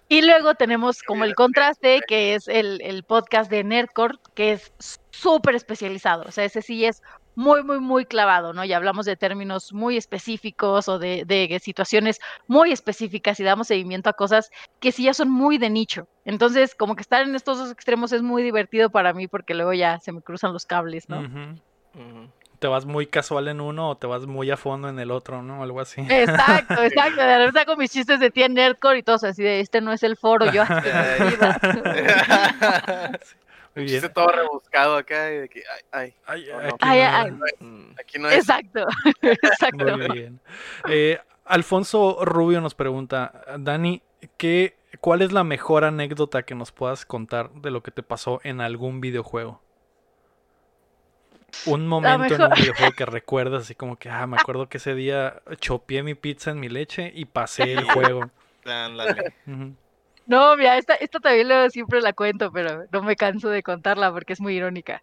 Y 0.09 0.23
luego 0.23 0.55
tenemos 0.55 1.03
como 1.03 1.25
el 1.25 1.35
contraste, 1.35 2.01
que 2.07 2.35
es 2.35 2.47
el, 2.47 2.81
el 2.83 3.03
podcast 3.03 3.51
de 3.51 3.65
Nerdcore, 3.65 4.19
que 4.35 4.53
es 4.53 4.73
súper 5.11 5.57
especializado. 5.57 6.25
O 6.29 6.31
sea, 6.31 6.45
ese 6.45 6.63
sí 6.63 6.85
es 6.85 7.03
muy, 7.35 7.63
muy, 7.63 7.81
muy 7.81 8.07
clavado, 8.07 8.53
¿no? 8.53 8.65
Y 8.65 8.73
hablamos 8.73 9.05
de 9.05 9.17
términos 9.17 9.73
muy 9.73 9.97
específicos 9.97 10.89
o 10.89 10.99
de, 10.99 11.25
de 11.27 11.59
situaciones 11.61 12.19
muy 12.47 12.73
específicas 12.73 13.39
y 13.41 13.45
damos 13.45 13.67
seguimiento 13.67 14.09
a 14.09 14.15
cosas 14.15 14.51
que 14.81 14.91
sí 14.91 15.05
ya 15.05 15.15
son 15.15 15.31
muy 15.31 15.59
de 15.59 15.71
nicho. 15.71 16.09
Entonces, 16.25 16.75
como 16.75 16.97
que 16.97 17.03
estar 17.03 17.23
en 17.23 17.35
estos 17.35 17.59
dos 17.59 17.71
extremos 17.71 18.13
es 18.13 18.23
muy 18.23 18.43
divertido 18.43 18.91
para 18.91 19.13
mí 19.13 19.29
porque 19.29 19.55
luego 19.55 19.75
ya 19.75 20.01
se 20.01 20.13
me 20.13 20.23
cruzan 20.23 20.53
los 20.53 20.65
cables, 20.65 21.09
¿no? 21.09 21.21
Te 22.59 22.67
vas 22.69 22.87
muy 22.87 23.07
casual 23.07 23.49
en 23.49 23.61
uno 23.61 23.91
o 23.91 23.97
te 23.97 24.07
vas 24.07 24.27
muy 24.27 24.51
a 24.51 24.57
fondo 24.57 24.89
en 24.89 24.99
el 24.99 25.11
otro, 25.11 25.43
¿no? 25.43 25.63
Algo 25.63 25.81
así. 25.81 26.01
Exacto, 26.09 26.75
exacto. 26.83 27.21
De 27.21 27.39
repente 27.39 27.61
hago 27.61 27.77
mis 27.77 27.91
chistes 27.91 28.19
de 28.21 28.31
tía 28.31 28.49
Nerdcore 28.49 28.99
y 28.99 29.03
todos 29.03 29.25
así 29.25 29.43
de, 29.43 29.61
este 29.61 29.81
no 29.81 29.93
es 29.93 30.03
el 30.03 30.17
foro, 30.17 30.51
yo. 30.53 30.63
"Ay, 30.69 30.83
qué 30.83 31.25
divertida". 31.25 31.61
Muy 33.75 33.83
Un 33.83 33.87
bien. 33.89 34.01
chiste 34.01 34.09
todo 34.09 34.29
rebuscado 34.29 34.97
acá 34.97 35.31
y 35.31 35.37
de 35.37 35.49
que, 35.51 35.63
ay, 35.93 36.15
ay, 36.27 36.47
Ay, 36.49 36.49
no, 36.51 36.59
aquí 36.59 36.69
no. 36.71 36.77
Ay, 36.81 37.31
no 37.31 37.45
ay, 37.45 37.95
aquí 38.01 38.19
no 38.19 38.29
es. 38.31 38.37
Exacto, 38.39 38.87
exacto. 39.23 39.99
Muy 39.99 40.09
bien. 40.09 40.41
Eh, 40.89 41.19
Alfonso 41.45 42.25
Rubio 42.25 42.61
nos 42.63 42.75
pregunta, 42.75 43.43
Dani, 43.59 44.03
¿qué, 44.39 44.77
¿cuál 45.01 45.21
es 45.21 45.33
la 45.33 45.45
mejor 45.45 45.85
anécdota 45.85 46.43
que 46.45 46.55
nos 46.55 46.73
puedas 46.73 47.05
contar 47.05 47.51
de 47.51 47.71
lo 47.71 47.83
que 47.83 47.91
te 47.91 48.03
pasó 48.03 48.41
en 48.45 48.63
algún 48.63 49.03
videojuego? 49.03 49.61
Un 51.65 51.87
momento 51.87 52.35
en 52.35 52.43
un 52.43 52.51
videojuego 52.51 52.93
que 52.93 53.07
recuerdas 53.07 53.63
así 53.63 53.75
como 53.75 53.97
que, 53.97 54.09
ah, 54.11 54.27
me 54.27 54.37
acuerdo 54.37 54.69
que 54.69 54.79
ese 54.79 54.95
día 54.95 55.41
chopié 55.59 56.03
mi 56.03 56.15
pizza 56.15 56.51
en 56.51 56.61
mi 56.61 56.69
leche 56.69 57.11
y 57.15 57.25
pasé 57.25 57.73
el 57.73 57.85
juego. 57.85 58.31
No, 60.27 60.57
mira, 60.57 60.77
esta, 60.77 60.95
esta 60.95 61.21
también 61.21 61.71
siempre 61.71 62.01
la 62.01 62.13
cuento, 62.13 62.51
pero 62.53 62.85
no 62.91 63.03
me 63.03 63.17
canso 63.17 63.49
de 63.49 63.63
contarla 63.63 64.13
porque 64.13 64.33
es 64.33 64.41
muy 64.41 64.57
irónica. 64.57 65.03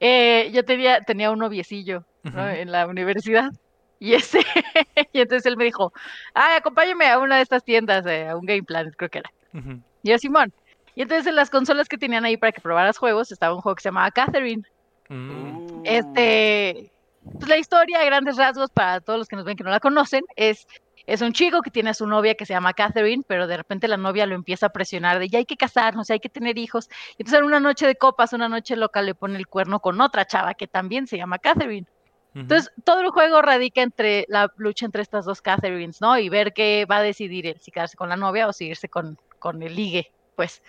Eh, 0.00 0.50
yo 0.52 0.64
tenía, 0.64 1.00
tenía 1.00 1.30
un 1.30 1.38
noviecillo 1.38 2.04
en 2.24 2.72
la 2.72 2.86
universidad 2.86 3.50
y 3.98 4.14
ese, 4.14 4.40
y 5.12 5.20
entonces 5.20 5.46
él 5.46 5.56
me 5.56 5.64
dijo, 5.64 5.92
ah, 6.34 6.56
acompáñame 6.56 7.06
a 7.06 7.18
una 7.18 7.36
de 7.36 7.42
estas 7.42 7.64
tiendas, 7.64 8.04
eh, 8.06 8.28
a 8.28 8.36
un 8.36 8.44
Game 8.44 8.64
Planet, 8.64 8.94
creo 8.96 9.08
que 9.08 9.18
era. 9.18 9.30
Ujú. 9.54 9.80
Y 10.02 10.10
yo, 10.10 10.18
Simón. 10.18 10.52
Y 10.94 11.02
entonces 11.02 11.26
en 11.26 11.36
las 11.36 11.50
consolas 11.50 11.88
que 11.88 11.98
tenían 11.98 12.24
ahí 12.24 12.36
para 12.36 12.52
que 12.52 12.60
probaras 12.60 12.98
juegos 12.98 13.30
estaba 13.30 13.54
un 13.54 13.60
juego 13.60 13.76
que 13.76 13.82
se 13.82 13.88
llamaba 13.88 14.10
Catherine. 14.10 14.62
Mm. 15.08 15.82
Este, 15.84 16.90
pues 17.32 17.48
la 17.48 17.58
historia 17.58 18.00
a 18.00 18.04
grandes 18.04 18.36
rasgos 18.36 18.70
para 18.70 19.00
todos 19.00 19.18
los 19.18 19.28
que 19.28 19.36
nos 19.36 19.44
ven 19.44 19.56
que 19.56 19.64
no 19.64 19.70
la 19.70 19.80
conocen 19.80 20.24
es 20.36 20.66
es 21.06 21.22
un 21.22 21.32
chico 21.32 21.62
que 21.62 21.70
tiene 21.70 21.90
a 21.90 21.94
su 21.94 22.06
novia 22.06 22.34
que 22.34 22.44
se 22.44 22.52
llama 22.52 22.74
Catherine, 22.74 23.22
pero 23.26 23.46
de 23.46 23.56
repente 23.56 23.86
la 23.86 23.96
novia 23.96 24.26
lo 24.26 24.34
empieza 24.34 24.66
a 24.66 24.70
presionar 24.70 25.18
de 25.18 25.28
ya 25.28 25.38
hay 25.38 25.46
que 25.46 25.56
casarnos, 25.56 26.08
ya 26.08 26.14
hay 26.14 26.20
que 26.20 26.28
tener 26.28 26.58
hijos. 26.58 26.88
Y 27.16 27.22
entonces 27.22 27.38
en 27.38 27.44
una 27.44 27.60
noche 27.60 27.86
de 27.86 27.94
copas, 27.94 28.32
una 28.32 28.48
noche 28.48 28.76
loca 28.76 29.02
le 29.02 29.14
pone 29.14 29.38
el 29.38 29.46
cuerno 29.46 29.80
con 29.80 30.00
otra 30.00 30.26
chava 30.26 30.54
que 30.54 30.66
también 30.66 31.06
se 31.06 31.16
llama 31.16 31.38
Catherine. 31.38 31.86
Entonces 32.34 32.70
todo 32.84 33.00
el 33.00 33.08
juego 33.08 33.40
radica 33.40 33.80
entre 33.80 34.26
la 34.28 34.52
lucha 34.58 34.84
entre 34.84 35.00
estas 35.00 35.24
dos 35.24 35.40
Catherines, 35.40 36.02
¿no? 36.02 36.18
Y 36.18 36.28
ver 36.28 36.52
qué 36.52 36.84
va 36.90 36.98
a 36.98 37.02
decidir 37.02 37.46
él, 37.46 37.58
si 37.60 37.70
quedarse 37.70 37.96
con 37.96 38.10
la 38.10 38.16
novia 38.16 38.46
o 38.46 38.52
seguirse 38.52 38.90
con, 38.90 39.16
con 39.38 39.62
el 39.62 39.74
ligue, 39.74 40.12
pues. 40.34 40.62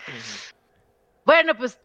Bueno, 1.26 1.54
pues 1.54 1.78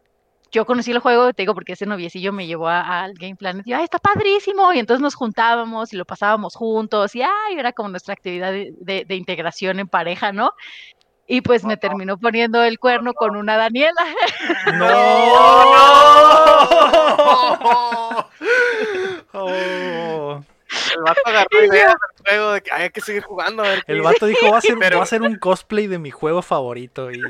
yo 0.54 0.64
conocí 0.64 0.90
el 0.92 1.00
juego, 1.00 1.32
te 1.34 1.42
digo, 1.42 1.52
porque 1.54 1.72
ese 1.74 1.84
noviecillo 1.84 2.32
me 2.32 2.46
llevó 2.46 2.68
al 2.68 3.12
Game 3.14 3.36
Planet 3.36 3.66
y 3.66 3.70
yo, 3.72 3.76
¡ay, 3.76 3.84
está 3.84 3.98
padrísimo! 3.98 4.72
Y 4.72 4.78
entonces 4.78 5.02
nos 5.02 5.14
juntábamos 5.14 5.92
y 5.92 5.96
lo 5.96 6.04
pasábamos 6.04 6.54
juntos 6.54 7.14
y 7.14 7.22
¡ay! 7.22 7.58
Era 7.58 7.72
como 7.72 7.88
nuestra 7.90 8.14
actividad 8.14 8.52
de, 8.52 8.72
de- 8.78 9.04
de 9.04 9.14
integración 9.16 9.80
en 9.80 9.88
pareja, 9.88 10.32
¿no? 10.32 10.52
Y 11.26 11.40
pues 11.40 11.64
me 11.64 11.76
terminó 11.78 12.18
poniendo 12.18 12.62
el 12.62 12.78
cuerno 12.78 13.14
con 13.14 13.34
una 13.36 13.56
Daniela. 13.56 14.04
¡No! 14.74 14.94
Oh. 19.32 20.40
El 20.96 21.02
vato 21.02 21.20
agarró 21.24 21.64
ideas 21.64 21.94
del 21.94 22.26
juego 22.26 22.52
de 22.52 22.60
que 22.62 22.70
"Ay, 22.72 22.82
hay 22.84 22.90
que 22.90 23.00
seguir 23.00 23.22
jugando. 23.22 23.62
A 23.62 23.68
ver 23.68 23.84
El 23.86 23.96
qué". 23.98 24.02
vato 24.02 24.26
dijo, 24.26 24.46
voy 24.46 24.54
a, 24.54 24.58
hacer, 24.58 24.76
Pero- 24.80 24.96
voy 24.96 25.00
a 25.00 25.04
hacer 25.04 25.22
un 25.22 25.36
cosplay 25.36 25.86
de 25.86 25.98
mi 25.98 26.10
juego 26.10 26.42
favorito. 26.42 27.10
Y... 27.10 27.20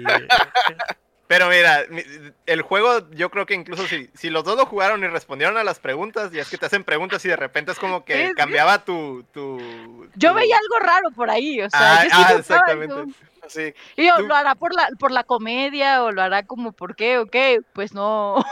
Pero 1.27 1.49
mira, 1.49 1.85
mi- 1.89 2.03
el 2.47 2.61
juego, 2.63 3.09
yo 3.13 3.31
creo 3.31 3.47
que 3.47 3.55
incluso 3.55 3.87
si, 3.87 4.11
si 4.15 4.29
los 4.29 4.45
dos 4.45 4.57
lo 4.59 4.67
jugaron 4.67 5.03
y 5.03 5.07
respondieron 5.09 5.57
a 5.57 5.65
las 5.65 5.79
preguntas, 5.79 6.31
y 6.35 6.39
es 6.39 6.49
que 6.51 6.59
te 6.59 6.67
hacen 6.67 6.85
preguntas 6.85 7.25
y 7.25 7.29
de 7.29 7.37
repente 7.37 7.73
es 7.73 7.79
como 7.79 7.99
Sí, 8.01 8.05
que 8.07 8.29
sí. 8.29 8.35
cambiaba 8.35 8.85
tu, 8.85 9.25
tu. 9.33 10.07
Yo 10.17 10.35
veía 10.35 10.57
algo 10.59 10.79
raro 10.87 11.11
por 11.13 11.31
ahí, 11.31 11.63
o 11.63 11.71
sea, 11.71 11.81
Ah, 12.01 12.05
yo 12.05 12.11
sí 12.11 12.17
ah, 12.29 12.35
exactamente. 12.39 12.95
Así. 13.43 13.75
Y 13.97 14.07
yo, 14.07 14.17
Tú- 14.17 14.27
¿lo 14.27 14.35
hará 14.35 14.55
por 14.55 14.75
la, 14.75 14.89
por 14.99 15.11
la 15.11 15.25
comedia 15.25 16.03
o 16.03 16.13
lo 16.13 16.23
hará 16.23 16.45
como 16.45 16.73
por 16.73 16.95
qué 16.97 17.19
o 17.19 17.27
qué? 17.27 17.61
Pues 17.75 17.93
no. 17.95 18.43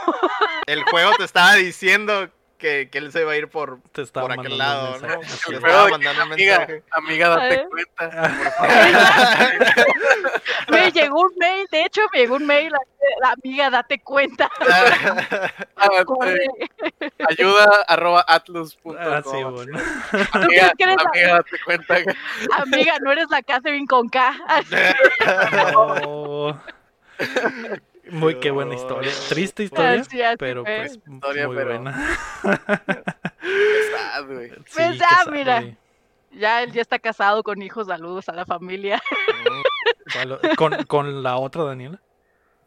El 0.67 0.83
juego 0.83 1.11
te 1.17 1.23
estaba 1.25 1.53
diciendo 1.55 2.29
que, 2.63 2.87
que 2.89 2.97
él 2.97 3.11
se 3.11 3.19
iba 3.21 3.33
a 3.33 3.35
ir 3.35 3.49
por, 3.49 3.81
Te 3.91 4.05
por 4.05 4.31
aquel 4.31 4.57
lado, 4.57 4.97
¿no? 5.01 5.19
Te 5.19 5.25
estaba 5.55 5.89
mandando 5.89 6.23
un 6.23 6.31
Amiga, 6.31 6.59
mensaje. 6.59 6.83
amiga, 6.91 7.27
date 7.27 7.53
¿Eh? 7.55 7.67
cuenta. 7.69 8.31
me 10.69 10.91
llegó 10.93 11.19
un 11.23 11.33
mail, 11.37 11.67
de 11.69 11.81
hecho, 11.83 11.99
me 12.13 12.19
llegó 12.19 12.35
un 12.35 12.45
mail, 12.45 12.71
la 13.21 13.31
amiga, 13.31 13.69
date 13.69 13.99
cuenta. 13.99 14.49
Ah, 15.75 15.89
Ayuda 17.27 17.83
arroba 17.89 18.23
atlus.com. 18.25 18.95
Ah, 18.97 19.21
sí, 19.25 19.43
bueno. 19.43 19.77
Amiga, 20.31 20.31
¿Tú 20.31 20.47
crees 20.47 20.71
que 20.77 20.83
eres 20.85 20.95
la- 20.95 21.09
amiga, 21.11 21.33
date 21.33 21.57
cuenta. 21.65 21.95
Amiga, 22.61 22.93
no 23.01 23.11
eres 23.11 23.29
la 23.29 23.41
Catherine 23.43 23.85
con 23.87 24.07
K. 24.07 24.33
Oh. 25.75 26.57
Muy 28.13 28.39
qué 28.39 28.51
buena 28.51 28.75
historia. 28.75 29.11
Triste 29.29 29.63
historia, 29.63 30.01
Así, 30.01 30.21
así 30.21 30.37
pero 30.37 30.63
pues 30.63 30.99
Historia, 31.07 31.47
muy 31.47 31.55
pero- 31.57 31.69
buena. 31.69 32.17
Sad, 33.43 34.25
güey. 34.27 34.49
Sí, 34.49 34.55
Pues 34.75 34.99
mira. 35.31 35.61
güey. 35.61 35.77
Ya 36.31 36.63
él 36.63 36.71
ya 36.71 36.81
está 36.81 36.97
casado 36.97 37.43
con 37.43 37.61
hijos, 37.61 37.87
saludos 37.87 38.27
a 38.29 38.33
la 38.33 38.45
familia. 38.45 39.01
¿Cuál- 40.13 40.39
¿Con, 40.55 40.83
con 40.85 41.23
la 41.23 41.37
otra 41.37 41.63
Daniela? 41.63 42.01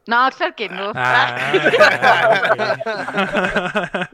No, 0.06 0.28
claro 0.30 0.54
que 0.54 0.68
no. 0.68 0.92
Ah, 0.94 1.52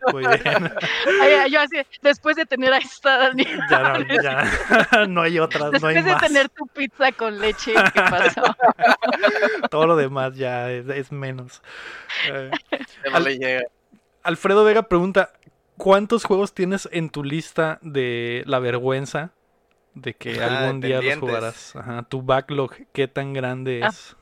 ok. 0.02 0.12
Muy 0.12 0.26
bien. 0.26 0.72
Ay, 1.20 1.50
yo 1.50 1.61
así, 1.61 1.76
después 2.00 2.37
de 2.37 2.46
tener 2.46 2.72
a 2.72 2.78
esta 2.78 3.18
Daniela, 3.18 3.66
Ya 3.70 3.83
no, 3.83 4.22
ya. 4.22 5.07
no 5.09 5.20
hay 5.22 5.38
otras, 5.38 5.81
no 5.81 5.88
hay 5.88 5.94
después 5.96 6.05
de 6.05 6.12
más. 6.12 6.20
tener 6.22 6.48
tu 6.48 6.66
pizza 6.68 7.12
con 7.12 7.38
leche, 7.38 7.74
¿qué 7.92 8.00
pasó? 8.02 8.42
Todo 9.70 9.87
lo 9.87 9.96
demás 9.96 10.35
ya 10.37 10.70
es, 10.70 10.88
es 10.88 11.12
menos. 11.12 11.62
Eh, 12.31 12.50
Al- 13.12 13.24
llega. 13.24 13.62
Alfredo 14.22 14.64
Vega 14.64 14.85
pregunta: 14.85 15.33
¿Cuántos 15.76 16.24
juegos 16.24 16.55
tienes 16.55 16.88
en 16.92 17.11
tu 17.11 17.24
lista 17.24 17.78
de 17.83 18.42
la 18.46 18.59
vergüenza 18.61 19.31
de 19.94 20.14
que 20.14 20.42
Ah, 20.42 20.61
algún 20.64 20.81
día 20.81 21.02
los 21.02 21.18
jugarás? 21.18 21.76
Ajá, 21.76 22.02
tu 22.05 22.22
backlog, 22.22 22.72
¿qué 22.92 23.09
tan 23.09 23.33
grande 23.35 23.81
Ah, 23.83 23.88
es? 23.88 24.16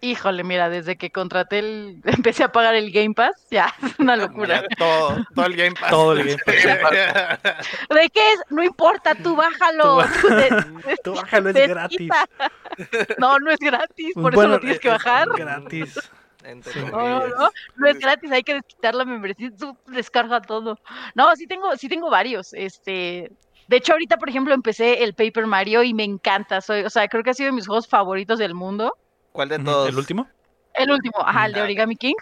Híjole, 0.00 0.44
mira, 0.44 0.68
desde 0.68 0.96
que 0.96 1.10
contraté 1.10 1.60
el, 1.60 2.00
empecé 2.04 2.44
a 2.44 2.52
pagar 2.52 2.74
el 2.74 2.90
Game 2.90 3.14
Pass, 3.14 3.46
ya, 3.50 3.72
es 3.82 3.98
una 3.98 4.16
locura. 4.16 4.62
Ya 4.62 4.68
todo, 4.76 5.16
todo 5.34 5.46
el 5.46 5.56
Game 5.56 5.74
Pass. 5.80 5.90
Todo 5.90 6.12
el 6.12 6.24
Game 6.26 6.42
Pass. 6.44 6.92
¿De 7.90 8.10
qué 8.10 8.32
es? 8.32 8.40
No 8.50 8.62
importa, 8.62 9.14
tú 9.14 9.34
bájalo. 9.36 10.02
Tú 10.20 10.28
tú 10.28 10.34
de- 10.34 10.96
Tú 11.02 11.14
bájalo, 11.14 11.50
es 11.50 11.68
gratis. 11.68 11.98
quita. 11.98 12.28
No, 13.18 13.38
no 13.38 13.50
es 13.50 13.58
gratis, 13.58 14.12
por 14.14 14.34
eso 14.34 14.46
lo 14.48 14.60
tienes 14.60 14.80
que 14.80 14.88
es 14.88 14.94
bajar. 14.94 15.28
Gratis. 15.36 15.98
Entre 16.44 16.72
Sí. 16.74 16.80
No, 16.92 16.98
no, 17.08 17.26
no, 17.28 17.50
no 17.76 17.86
es 17.86 17.98
gratis, 17.98 18.30
hay 18.30 18.42
que 18.42 18.54
desquitar 18.54 18.94
la 18.94 19.06
membresía, 19.06 19.50
tú 19.58 19.78
descarga 19.86 20.42
todo. 20.42 20.78
No, 21.14 21.34
sí 21.36 21.46
tengo, 21.46 21.74
sí 21.76 21.88
tengo 21.88 22.10
varios. 22.10 22.52
Este, 22.52 23.32
de 23.68 23.76
hecho, 23.78 23.92
ahorita, 23.92 24.18
por 24.18 24.28
ejemplo, 24.28 24.52
empecé 24.52 25.02
el 25.04 25.14
Paper 25.14 25.46
Mario 25.46 25.82
y 25.82 25.94
me 25.94 26.04
encanta. 26.04 26.60
Soy, 26.60 26.82
o 26.82 26.90
sea, 26.90 27.08
creo 27.08 27.22
que 27.22 27.30
ha 27.30 27.34
sido 27.34 27.46
de 27.46 27.52
mis 27.52 27.66
juegos 27.66 27.88
favoritos 27.88 28.38
del 28.38 28.52
mundo. 28.52 28.94
¿Cuál 29.34 29.48
de 29.48 29.58
todos? 29.58 29.88
¿El 29.88 29.98
último? 29.98 30.28
El 30.74 30.92
último, 30.92 31.16
ajá, 31.18 31.46
el 31.46 31.54
de 31.54 31.62
Origami 31.62 31.96
King. 31.96 32.14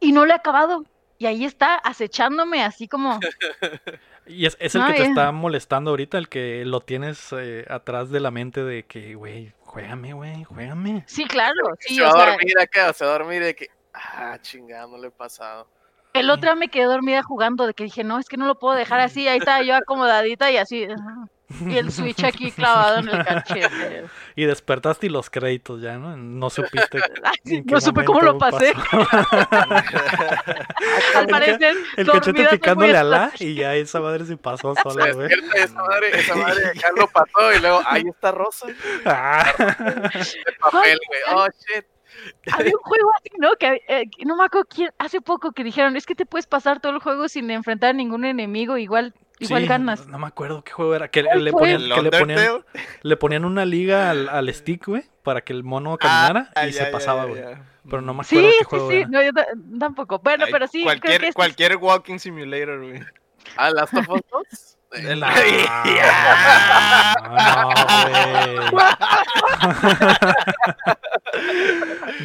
Y 0.00 0.10
no 0.10 0.26
lo 0.26 0.32
he 0.32 0.34
acabado. 0.34 0.84
Y 1.16 1.26
ahí 1.26 1.44
está, 1.44 1.76
acechándome, 1.76 2.64
así 2.64 2.88
como. 2.88 3.20
Y 4.26 4.46
es, 4.46 4.56
es 4.58 4.74
el 4.74 4.80
No, 4.80 4.86
que 4.88 4.94
te 4.94 5.02
está 5.02 5.32
molestando 5.32 5.90
ahorita, 5.90 6.16
el 6.16 6.30
que 6.30 6.64
lo 6.64 6.80
tienes 6.80 7.28
eh, 7.38 7.66
atrás 7.68 8.10
de 8.10 8.20
la 8.20 8.30
mente 8.30 8.64
de 8.64 8.84
que, 8.84 9.14
güey, 9.14 9.52
juégame, 9.60 10.14
güey, 10.14 10.44
juégame. 10.44 11.04
Sí, 11.06 11.26
claro. 11.26 11.76
Sí, 11.78 11.96
se 11.96 12.00
o 12.00 12.04
va 12.06 12.10
a 12.10 12.16
sea, 12.16 12.30
dormir 12.32 12.58
acá, 12.58 12.92
se 12.94 13.04
va 13.04 13.10
a 13.14 13.18
dormir 13.18 13.44
de 13.44 13.54
que. 13.54 13.68
Ah, 13.92 14.38
chingada, 14.40 14.86
no 14.86 14.96
le 14.96 15.08
he 15.08 15.10
pasado. 15.10 15.68
el 16.14 16.30
otro 16.30 16.48
día 16.48 16.54
me 16.56 16.68
quedé 16.68 16.84
dormida 16.84 17.22
jugando, 17.22 17.66
de 17.66 17.74
que 17.74 17.84
dije, 17.84 18.02
no, 18.02 18.18
es 18.18 18.26
que 18.26 18.38
no 18.38 18.46
lo 18.46 18.58
puedo 18.58 18.74
dejar 18.74 18.98
así. 19.00 19.28
Ahí 19.28 19.38
estaba 19.38 19.62
yo 19.62 19.76
acomodadita 19.76 20.50
y 20.50 20.56
así. 20.56 20.84
ajá. 20.84 21.28
Y 21.66 21.76
el 21.76 21.92
Switch 21.92 22.24
aquí 22.24 22.50
clavado 22.56 22.98
en 22.98 23.08
el 23.08 23.24
cachete. 23.24 24.06
Y 24.34 24.44
despertaste 24.44 25.06
y 25.06 25.10
los 25.10 25.30
créditos 25.30 25.80
ya, 25.80 25.98
¿no? 25.98 26.16
No 26.16 26.50
supiste. 26.50 27.00
No 27.66 27.80
supe 27.80 28.04
cómo 28.04 28.20
lo 28.22 28.38
pasé. 28.38 28.72
Al 31.14 31.26
parecer, 31.26 31.76
El 31.96 32.10
cachete 32.10 32.46
picándole 32.46 32.96
a 32.96 33.04
la 33.04 33.32
y 33.38 33.54
ya 33.54 33.74
esa 33.74 34.00
madre 34.00 34.24
se 34.24 34.36
pasó 34.36 34.74
sola, 34.82 35.12
güey. 35.12 35.28
esa 35.54 35.74
madre, 35.74 36.18
esa 36.18 36.34
madre 36.34 36.72
ya 36.74 36.88
lo 36.96 37.06
pasó 37.08 37.52
y 37.54 37.60
luego, 37.60 37.82
ahí 37.86 38.04
está 38.08 38.32
Rosa. 38.32 38.66
Ah, 39.04 39.44
El 39.58 40.56
papel, 40.58 40.98
güey. 41.06 41.20
Oh, 41.34 41.46
shit. 41.48 41.84
Había 42.52 42.72
un 42.74 42.82
juego 42.82 43.10
así, 43.18 43.30
¿no? 43.38 43.56
Que 43.56 43.82
eh, 43.88 44.04
no 44.24 44.36
me 44.36 44.44
acuerdo 44.44 44.66
quién, 44.68 44.90
hace 44.98 45.20
poco 45.20 45.52
que 45.52 45.64
dijeron, 45.64 45.96
es 45.96 46.06
que 46.06 46.14
te 46.14 46.26
puedes 46.26 46.46
pasar 46.46 46.80
todo 46.80 46.92
el 46.92 47.00
juego 47.00 47.28
sin 47.28 47.50
enfrentar 47.50 47.90
a 47.90 47.94
ningún 47.94 48.24
enemigo, 48.24 48.78
igual, 48.78 49.14
igual 49.38 49.62
sí, 49.62 49.68
ganas. 49.68 50.06
No 50.06 50.18
me 50.18 50.26
acuerdo 50.26 50.62
qué 50.64 50.72
juego 50.72 50.94
era. 50.94 51.08
Que 51.08 51.24
¿Cuál 51.24 51.44
le 51.44 51.52
ponían, 51.52 51.78
que 51.78 52.02
le 52.02 52.10
ponían, 52.10 52.38
Undertale. 52.38 52.64
le 53.02 53.16
ponían 53.16 53.44
una 53.44 53.64
liga 53.64 54.10
al, 54.10 54.28
al 54.30 54.52
stick, 54.54 54.86
güey, 54.86 55.02
para 55.22 55.40
que 55.42 55.52
el 55.52 55.64
mono 55.64 55.96
caminara 55.98 56.50
Ah, 56.54 56.66
y 56.66 56.72
ya, 56.72 56.78
se 56.80 56.84
ya, 56.86 56.90
pasaba, 56.92 57.24
güey. 57.26 57.42
Pero 57.88 58.00
no 58.00 58.14
me 58.14 58.24
Sí, 58.24 58.36
acuerdo 58.38 58.50
qué 58.52 58.58
sí, 58.58 58.64
juego 58.64 58.90
sí, 58.90 58.96
era. 58.96 59.08
no, 59.08 59.22
yo 59.22 59.32
ta- 59.32 59.46
tampoco. 59.78 60.18
Bueno, 60.20 60.44
Ay, 60.46 60.52
pero 60.52 60.66
sí, 60.66 60.82
cualquier, 60.84 61.00
creo 61.10 61.20
que 61.20 61.26
este- 61.28 61.34
cualquier 61.36 61.76
walking 61.76 62.18
simulator, 62.18 62.80
güey. 62.80 63.00
Ah, 63.56 63.70
Last 63.70 63.94
of 63.94 64.08
Us 64.08 64.20
2. 64.30 64.70
Nah, 65.16 65.34
no, 65.34 65.34
güey. 65.42 65.64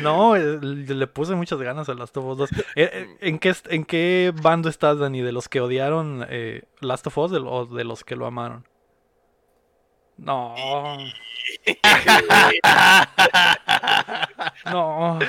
No, 0.02 0.36
le 0.36 1.08
puse 1.08 1.36
muchas 1.36 1.60
ganas 1.60 1.88
a 1.90 1.94
Last 1.94 2.16
of 2.18 2.26
Us 2.26 2.38
2. 2.38 2.50
Eh, 2.52 2.58
eh, 2.76 3.18
¿En 3.22 3.40
qué, 3.40 3.54
¿En 3.70 3.84
qué 3.86 4.34
bando 4.42 4.70
estás, 4.70 5.00
Dani? 5.00 5.22
¿De 5.22 5.32
los 5.32 5.48
que 5.50 5.62
odiaron 5.62 6.26
eh, 6.30 6.64
Last 6.82 7.08
of 7.08 7.18
Us 7.18 7.32
o 7.34 7.66
de 7.66 7.84
los 7.84 8.04
que 8.04 8.16
lo 8.16 8.26
amaron? 8.26 8.66
No, 10.18 10.54
no, 14.66 15.20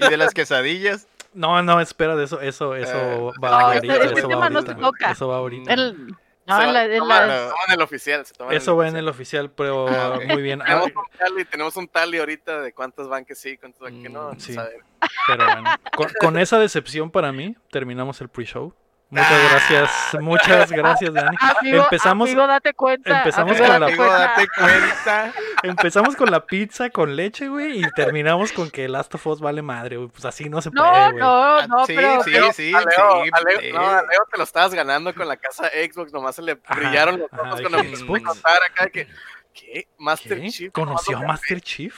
Y 0.00 0.08
de 0.10 0.16
las 0.16 0.32
quesadillas. 0.34 1.06
no, 1.32 1.62
no, 1.62 1.80
espera, 1.80 2.16
de 2.16 2.24
eso, 2.24 2.40
eso, 2.40 2.74
eso 2.76 3.30
Eh, 3.30 3.32
va 3.42 3.50
no, 3.50 3.56
ahorita, 3.56 3.94
ese- 3.96 4.04
ese 4.06 4.14
eso 4.14 4.28
va 4.28 4.34
tema 4.34 4.50
no 4.50 4.58
ahorita, 4.58 4.74
se 4.74 4.80
toca. 4.80 5.10
eso 5.10 5.28
va 5.28 5.36
ahorita. 5.38 5.74
el- 5.74 6.14
no, 6.46 6.56
Se 6.56 6.62
en 6.62 6.68
va- 6.68 6.72
la- 6.72 6.98
toma- 6.98 7.26
la- 7.26 7.46
en 7.68 7.72
el 7.74 7.80
oficial. 7.82 8.26
Se 8.26 8.34
toma 8.34 8.50
en 8.52 8.56
Eso 8.56 8.76
va 8.76 8.88
en 8.88 8.96
el 8.96 9.08
oficial, 9.08 9.50
pero 9.50 9.88
Ah, 9.88 10.18
muy 10.28 10.42
bien. 10.42 10.60
Ah, 10.62 10.66
Tenemos 10.84 10.92
un 10.96 11.18
tally, 11.18 11.44
tenemos 11.44 11.76
un 11.76 11.88
tally 11.88 12.18
ahorita 12.18 12.60
de 12.60 12.72
cuántos 12.72 13.08
van 13.08 13.24
que 13.24 13.34
sí, 13.34 13.56
cuántos 13.56 13.80
van 13.80 14.02
que 14.02 14.08
no. 14.08 14.32
Mm, 14.32 14.40
sí. 14.40 14.56
a 14.58 14.64
ver. 14.64 14.80
Pero 15.26 15.44
bueno, 15.46 15.70
con, 15.96 16.08
con 16.20 16.38
esa 16.38 16.58
decepción 16.58 17.10
para 17.10 17.32
mí, 17.32 17.56
terminamos 17.70 18.20
el 18.20 18.28
pre-show. 18.28 18.74
Muchas 19.14 19.50
gracias, 19.50 19.90
muchas 20.20 20.72
gracias, 20.72 21.12
Dani. 21.14 21.36
amigo, 21.60 21.82
empezamos- 21.84 22.28
amigo, 22.28 22.46
date 22.46 22.74
cuenta. 22.74 23.18
empezamos 23.18 23.52
amigo, 23.52 23.66
con 23.66 23.80
la- 23.80 23.86
Amigo, 23.86 24.04
cuenta. 24.04 24.18
date 24.18 24.46
cuenta. 24.58 25.32
Empezamos 25.62 26.16
con 26.16 26.30
la 26.30 26.44
pizza 26.44 26.90
con 26.90 27.14
leche, 27.16 27.48
güey, 27.48 27.78
y 27.84 27.90
terminamos 27.92 28.52
con 28.52 28.70
que 28.70 28.88
Last 28.88 29.14
of 29.14 29.26
Us 29.26 29.40
vale 29.40 29.62
madre, 29.62 29.96
güey. 29.96 30.08
Pues 30.08 30.24
así 30.24 30.48
no 30.48 30.60
se 30.60 30.70
puede, 30.70 30.84
No, 30.84 31.10
güey. 31.10 31.18
no, 31.18 31.66
no, 31.68 31.86
sí, 31.86 31.94
pero, 31.96 32.22
sí, 32.22 32.30
pero- 32.32 32.46
sí, 32.52 32.70
sí, 32.70 32.74
a 32.74 32.80
Leo- 32.80 33.60
sí. 33.60 33.72
no, 33.72 33.80
a 33.80 34.02
Leo 34.02 34.20
te 34.30 34.36
lo 34.38 34.44
estabas 34.44 34.74
ganando 34.74 35.14
con 35.14 35.26
la 35.28 35.36
casa 35.36 35.68
Xbox, 35.68 36.12
nomás 36.12 36.34
se 36.36 36.42
le 36.42 36.58
Ajá, 36.64 36.74
brillaron 36.74 37.18
los 37.20 37.32
ojos 37.32 37.60
cuando 37.60 37.78
empezó 37.78 38.02
a 38.04 38.06
Xbox. 38.06 38.22
contar 38.24 38.62
acá 38.68 38.90
que, 38.90 39.08
¿qué? 39.54 39.86
Master 39.98 40.40
¿Qué? 40.40 40.50
Chief. 40.50 40.72
¿Conoció 40.72 41.18
a 41.18 41.22
Master 41.22 41.60
Chief? 41.60 41.94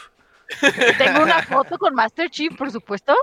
tengo 0.99 1.23
una 1.25 1.43
foto 1.43 1.77
con 1.79 1.93
Master 1.95 2.31
Chief, 2.31 2.55
por 2.57 2.71
supuesto. 2.71 3.17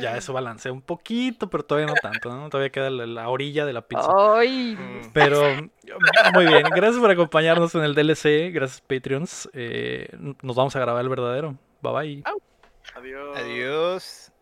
Ya 0.00 0.16
eso 0.16 0.32
balancea 0.32 0.72
un 0.72 0.82
poquito, 0.82 1.48
pero 1.48 1.64
todavía 1.64 1.86
no 1.86 1.94
tanto, 1.94 2.34
¿no? 2.34 2.48
Todavía 2.50 2.70
queda 2.70 2.90
la, 2.90 3.06
la 3.06 3.28
orilla 3.28 3.64
de 3.64 3.72
la 3.72 3.82
pizza. 3.82 4.08
Ay, 4.12 4.76
Mm. 4.76 5.10
Pero 5.12 5.42
muy 6.34 6.46
bien, 6.46 6.64
gracias 6.74 7.00
por 7.00 7.10
acompañarnos 7.10 7.74
en 7.74 7.82
el 7.84 7.94
DLC, 7.94 8.50
gracias 8.52 8.80
Patreons. 8.80 9.48
Eh, 9.52 10.08
nos 10.42 10.56
vamos 10.56 10.74
a 10.74 10.80
grabar 10.80 11.02
el 11.02 11.08
verdadero. 11.08 11.56
Bye 11.80 11.92
bye. 11.92 12.24
Adiós. 12.94 13.36
Adiós. 13.36 14.32